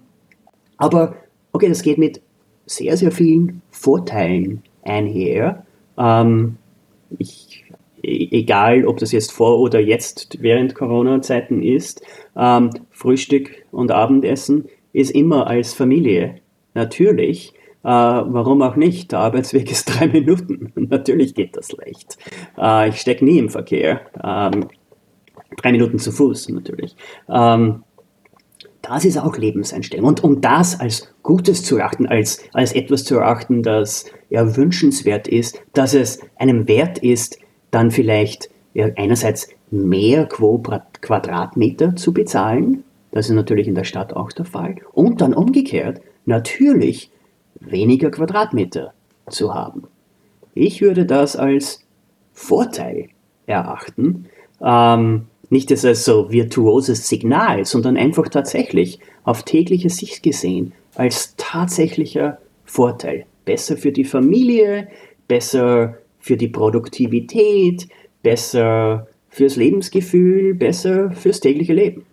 [0.76, 1.16] aber,
[1.52, 2.20] okay, das geht mit
[2.66, 5.64] sehr, sehr vielen Vorteilen einher.
[5.96, 6.56] Ähm,
[7.18, 7.64] ich,
[8.02, 12.02] egal, ob das jetzt vor oder jetzt während Corona-Zeiten ist,
[12.36, 16.36] ähm, Frühstück und Abendessen ist immer als Familie
[16.74, 17.54] natürlich
[17.88, 19.12] äh, warum auch nicht?
[19.12, 20.72] Der Arbeitsweg ist drei Minuten.
[20.74, 22.18] Natürlich geht das leicht.
[22.58, 24.02] Äh, ich stecke nie im Verkehr.
[24.22, 24.68] Ähm,
[25.56, 26.94] drei Minuten zu Fuß natürlich.
[27.30, 27.82] Ähm,
[28.82, 30.06] das ist auch Lebenseinstellung.
[30.06, 35.26] Und um das als Gutes zu erachten, als, als etwas zu erachten, das ja wünschenswert
[35.26, 37.38] ist, dass es einem wert ist,
[37.70, 42.84] dann vielleicht ja, einerseits mehr Quadratmeter zu bezahlen.
[43.12, 44.76] Das ist natürlich in der Stadt auch der Fall.
[44.92, 47.10] Und dann umgekehrt, natürlich
[47.60, 48.92] weniger Quadratmeter
[49.30, 49.84] zu haben.
[50.54, 51.84] Ich würde das als
[52.32, 53.08] Vorteil
[53.46, 54.26] erachten,
[54.60, 62.38] ähm, nicht als so virtuoses Signal, sondern einfach tatsächlich auf tägliche Sicht gesehen als tatsächlicher
[62.64, 63.24] Vorteil.
[63.44, 64.88] Besser für die Familie,
[65.26, 67.88] besser für die Produktivität,
[68.22, 72.04] besser fürs Lebensgefühl, besser fürs tägliche Leben.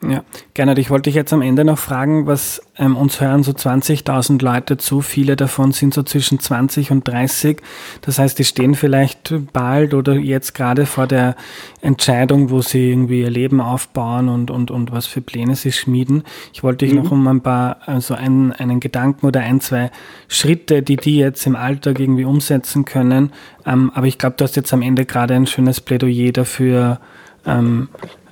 [0.00, 0.22] Ja,
[0.54, 0.78] gerne.
[0.78, 4.76] Ich wollte dich jetzt am Ende noch fragen, was ähm, uns hören so 20.000 Leute
[4.76, 5.00] zu.
[5.00, 7.60] Viele davon sind so zwischen 20 und 30.
[8.02, 11.34] Das heißt, die stehen vielleicht bald oder jetzt gerade vor der
[11.80, 16.22] Entscheidung, wo sie irgendwie ihr Leben aufbauen und, und, und was für Pläne sie schmieden.
[16.52, 17.02] Ich wollte dich mhm.
[17.02, 19.90] noch um ein paar, also einen, einen Gedanken oder ein, zwei
[20.28, 23.32] Schritte, die die jetzt im Alltag irgendwie umsetzen können.
[23.66, 27.00] Ähm, aber ich glaube, du hast jetzt am Ende gerade ein schönes Plädoyer dafür
[27.46, 27.88] ähm,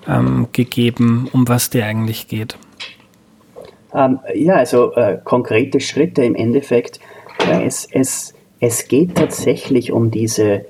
[0.08, 2.56] ähm, gegeben, um was dir eigentlich geht?
[3.94, 7.00] Ähm, ja, also äh, konkrete Schritte im Endeffekt.
[7.48, 10.66] Ja, es, es, es geht tatsächlich um diese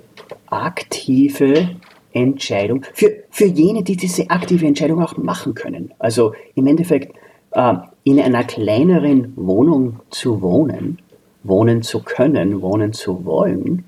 [0.47, 1.70] aktive
[2.12, 5.93] Entscheidung, für, für jene, die diese aktive Entscheidung auch machen können.
[5.99, 7.14] Also im Endeffekt
[7.51, 7.74] äh,
[8.05, 10.99] in einer kleineren Wohnung zu wohnen,
[11.43, 13.84] wohnen zu können, wohnen zu wollen,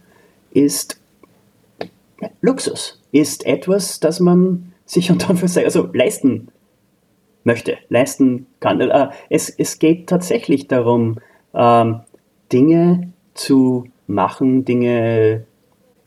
[0.50, 1.00] ist
[2.40, 6.48] Luxus, ist etwas, das man sich unter also leisten
[7.44, 8.80] möchte, leisten kann.
[8.80, 11.18] Äh, es, es geht tatsächlich darum,
[11.54, 12.00] ähm,
[12.52, 15.46] Dinge zu machen, Dinge,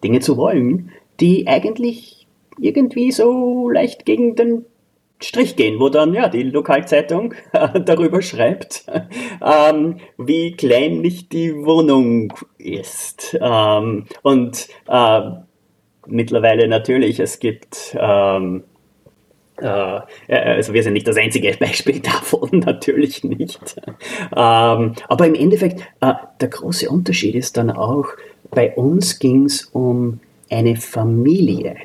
[0.03, 2.27] Dinge zu wollen, die eigentlich
[2.59, 4.65] irgendwie so leicht gegen den
[5.23, 7.35] Strich gehen, wo dann ja die Lokalzeitung
[7.85, 8.85] darüber schreibt,
[9.41, 13.37] ähm, wie kleinlich die Wohnung ist.
[13.39, 15.21] Ähm, und äh,
[16.07, 18.70] mittlerweile natürlich, es gibt ähm, äh, äh,
[19.61, 23.75] also wir sind nicht das einzige Beispiel davon, natürlich nicht.
[24.35, 28.07] Ähm, aber im Endeffekt, äh, der große Unterschied ist dann auch,
[28.49, 31.75] bei uns ging es um eine Familie.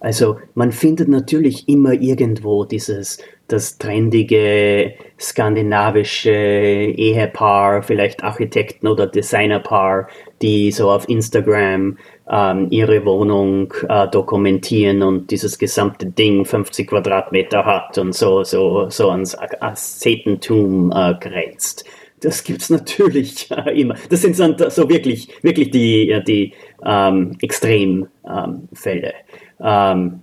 [0.00, 10.08] Also man findet natürlich immer irgendwo dieses das trendige skandinavische Ehepaar, vielleicht Architekten oder Designerpaar,
[10.40, 11.98] die so auf Instagram
[12.32, 18.88] ähm, ihre Wohnung äh, dokumentieren und dieses gesamte Ding 50 Quadratmeter hat und so so
[18.90, 21.84] so ans Aszetentum äh, grenzt.
[22.20, 23.94] Das gibt's natürlich äh, immer.
[24.08, 26.54] Das sind so wirklich wirklich die die
[26.84, 29.12] ähm, Extremfälle.
[29.12, 29.12] Ähm,
[29.62, 30.22] ähm,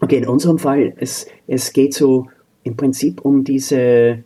[0.00, 2.26] okay, in unserem Fall, es, es geht so
[2.62, 4.22] im Prinzip um diese,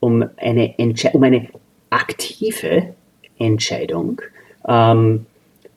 [0.00, 1.48] um eine, Entsche um eine
[1.90, 2.94] aktive
[3.38, 4.22] Entscheidung.
[4.66, 5.26] Ähm,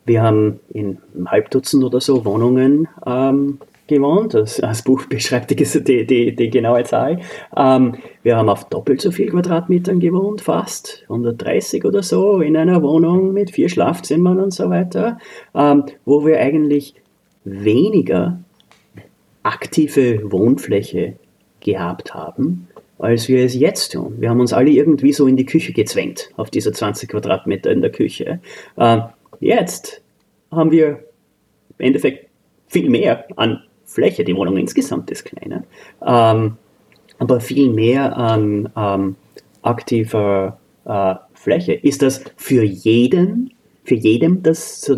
[0.05, 4.33] wir haben in einem Halbdutzend oder so Wohnungen ähm, gewohnt.
[4.33, 7.19] Das, das, Buch beschreibt die, die, die, die genaue Zahl.
[7.55, 12.81] Ähm, wir haben auf doppelt so viel Quadratmetern gewohnt, fast 130 oder so, in einer
[12.81, 15.17] Wohnung mit vier Schlafzimmern und so weiter,
[15.55, 16.95] ähm, wo wir eigentlich
[17.43, 18.39] weniger
[19.43, 21.15] aktive Wohnfläche
[21.59, 22.67] gehabt haben,
[22.99, 24.15] als wir es jetzt tun.
[24.19, 27.81] Wir haben uns alle irgendwie so in die Küche gezwängt, auf diese 20 Quadratmeter in
[27.81, 28.39] der Küche.
[28.77, 29.01] Äh,
[29.43, 30.01] jetzt
[30.51, 31.03] haben wir
[31.77, 32.29] im Endeffekt
[32.67, 34.23] viel mehr an Fläche.
[34.23, 35.63] Die Wohnung insgesamt ist kleiner,
[36.05, 36.57] ähm,
[37.19, 39.15] aber viel mehr an ähm,
[39.61, 41.73] aktiver äh, Fläche.
[41.73, 44.95] Ist das für jeden, für jedem das, so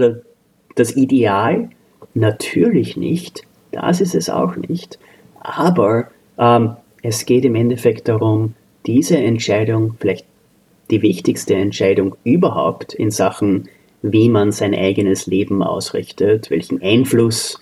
[0.75, 1.69] das Ideal?
[2.13, 3.43] Natürlich nicht.
[3.71, 4.99] Das ist es auch nicht.
[5.39, 8.53] Aber ähm, es geht im Endeffekt darum,
[8.85, 10.25] diese Entscheidung, vielleicht
[10.89, 13.67] die wichtigste Entscheidung überhaupt in Sachen,
[14.11, 17.59] wie man sein eigenes Leben ausrichtet, welchen Einfluss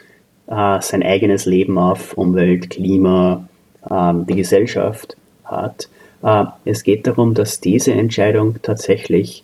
[0.48, 3.48] äh, sein eigenes Leben auf Umwelt, Klima,
[3.90, 5.90] äh, die Gesellschaft hat.
[6.22, 9.44] Äh, es geht darum, dass diese Entscheidung tatsächlich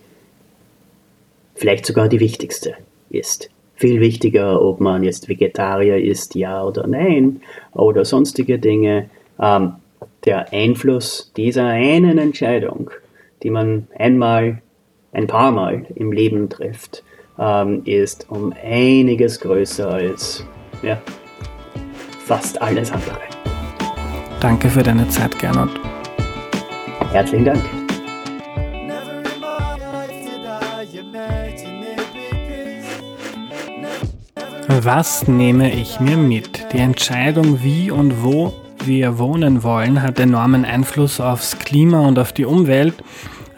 [1.56, 2.76] vielleicht sogar die wichtigste
[3.10, 7.42] ist viel wichtiger, ob man jetzt Vegetarier ist, ja oder nein,
[7.72, 9.10] oder sonstige Dinge.
[9.40, 9.74] Ähm,
[10.26, 12.92] der Einfluss dieser einen Entscheidung,
[13.42, 14.62] die man einmal,
[15.12, 17.04] ein paar Mal im Leben trifft,
[17.38, 20.46] ähm, ist um einiges größer als
[20.82, 20.98] ja,
[22.26, 23.20] fast alles andere.
[24.40, 25.70] Danke für deine Zeit, Gernot.
[27.12, 27.64] Herzlichen Dank.
[34.82, 36.72] Was nehme ich mir mit?
[36.72, 38.54] Die Entscheidung, wie und wo
[38.86, 42.94] wir wohnen wollen, hat enormen Einfluss aufs Klima und auf die Umwelt.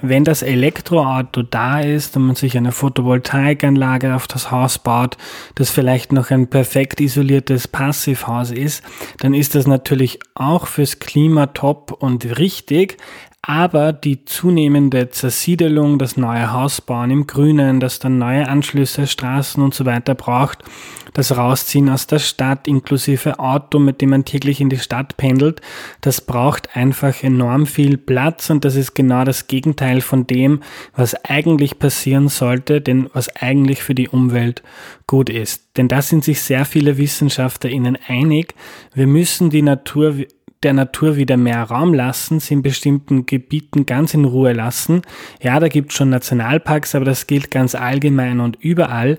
[0.02, 5.18] Wenn das Elektroauto da ist und man sich eine Photovoltaikanlage auf das Haus baut,
[5.56, 8.84] das vielleicht noch ein perfekt isoliertes Passivhaus ist,
[9.20, 12.98] dann ist das natürlich auch fürs Klima top und richtig,
[13.44, 19.74] aber die zunehmende Zersiedelung, das neue Hausbauen im Grünen, das dann neue Anschlüsse, Straßen und
[19.74, 20.60] so weiter braucht,
[21.14, 25.60] das Rausziehen aus der Stadt inklusive Auto, mit dem man täglich in die Stadt pendelt,
[26.02, 30.62] das braucht einfach enorm viel Platz und das ist genau das Gegenteil von dem,
[30.96, 34.62] was eigentlich passieren sollte, denn was eigentlich für die Umwelt
[35.08, 35.78] gut ist.
[35.78, 38.54] Denn da sind sich sehr viele WissenschaftlerInnen einig,
[38.94, 40.16] wir müssen die Natur
[40.64, 45.02] der Natur wieder mehr Raum lassen, sie in bestimmten Gebieten ganz in Ruhe lassen.
[45.42, 49.18] Ja, da gibt es schon Nationalparks, aber das gilt ganz allgemein und überall.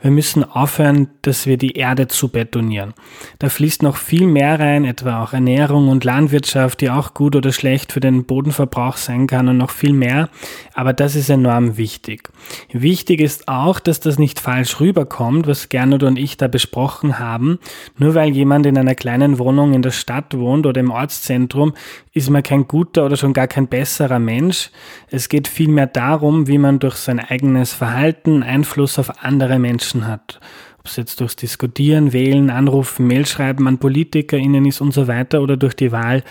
[0.00, 2.94] Wir müssen aufhören, dass wir die Erde zu betonieren.
[3.38, 7.52] Da fließt noch viel mehr rein, etwa auch Ernährung und Landwirtschaft, die auch gut oder
[7.52, 10.28] schlecht für den Bodenverbrauch sein kann und noch viel mehr.
[10.74, 12.28] Aber das ist enorm wichtig.
[12.72, 17.58] Wichtig ist auch, dass das nicht falsch rüberkommt, was Gernot und ich da besprochen haben.
[17.98, 21.74] Nur weil jemand in einer kleinen Wohnung in der Stadt wohnt oder im Ortszentrum,
[22.12, 24.70] ist man kein guter oder schon gar kein besserer Mensch.
[25.10, 30.40] Es geht vielmehr darum, wie man durch sein eigenes Verhalten Einfluss auf andere Menschen hat.
[30.84, 35.40] Ob es jetzt durchs Diskutieren, Wählen, Anrufen, Mail schreiben an PolitikerInnen ist und so weiter
[35.40, 36.22] oder durch die Wahl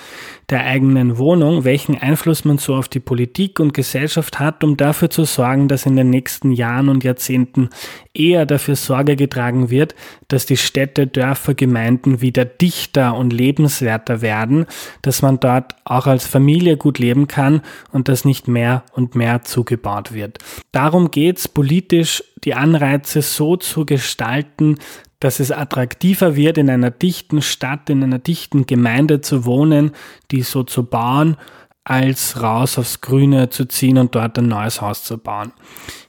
[0.52, 5.10] der eigenen Wohnung, welchen Einfluss man so auf die Politik und Gesellschaft hat, um dafür
[5.10, 7.70] zu sorgen, dass in den nächsten Jahren und Jahrzehnten
[8.14, 9.96] eher dafür Sorge getragen wird,
[10.28, 14.68] dass die Städte, Dörfer, Gemeinden wieder dichter und lebenswerter werden,
[15.02, 19.42] dass man dort auch als Familie gut leben kann und dass nicht mehr und mehr
[19.42, 20.38] zugebaut wird.
[20.72, 24.78] Darum geht's politisch, die Anreize so zu gestalten,
[25.20, 29.92] dass es attraktiver wird, in einer dichten Stadt, in einer dichten Gemeinde zu wohnen,
[30.32, 31.38] die so zu bauen,
[31.86, 35.52] als raus aufs Grüne zu ziehen und dort ein neues Haus zu bauen.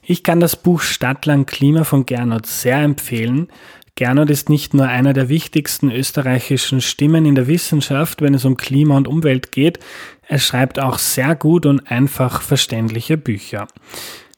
[0.01, 3.49] Ich kann das Buch Stadtland Klima von Gernot sehr empfehlen.
[3.95, 8.57] Gernot ist nicht nur einer der wichtigsten österreichischen Stimmen in der Wissenschaft, wenn es um
[8.57, 9.79] Klima und Umwelt geht,
[10.27, 13.67] er schreibt auch sehr gut und einfach verständliche Bücher.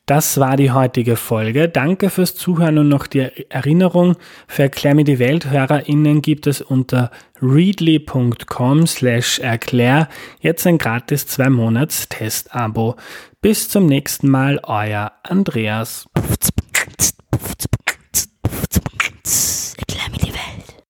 [0.08, 1.68] Das war die heutige Folge.
[1.68, 4.16] Danke fürs Zuhören und noch die Erinnerung.
[4.47, 10.08] Für Erklär mir die Welt HörerInnen gibt es unter readly.com slash erklär
[10.39, 12.95] jetzt ein gratis 2 Monats Testabo.
[13.41, 16.08] Bis zum nächsten Mal, euer Andreas.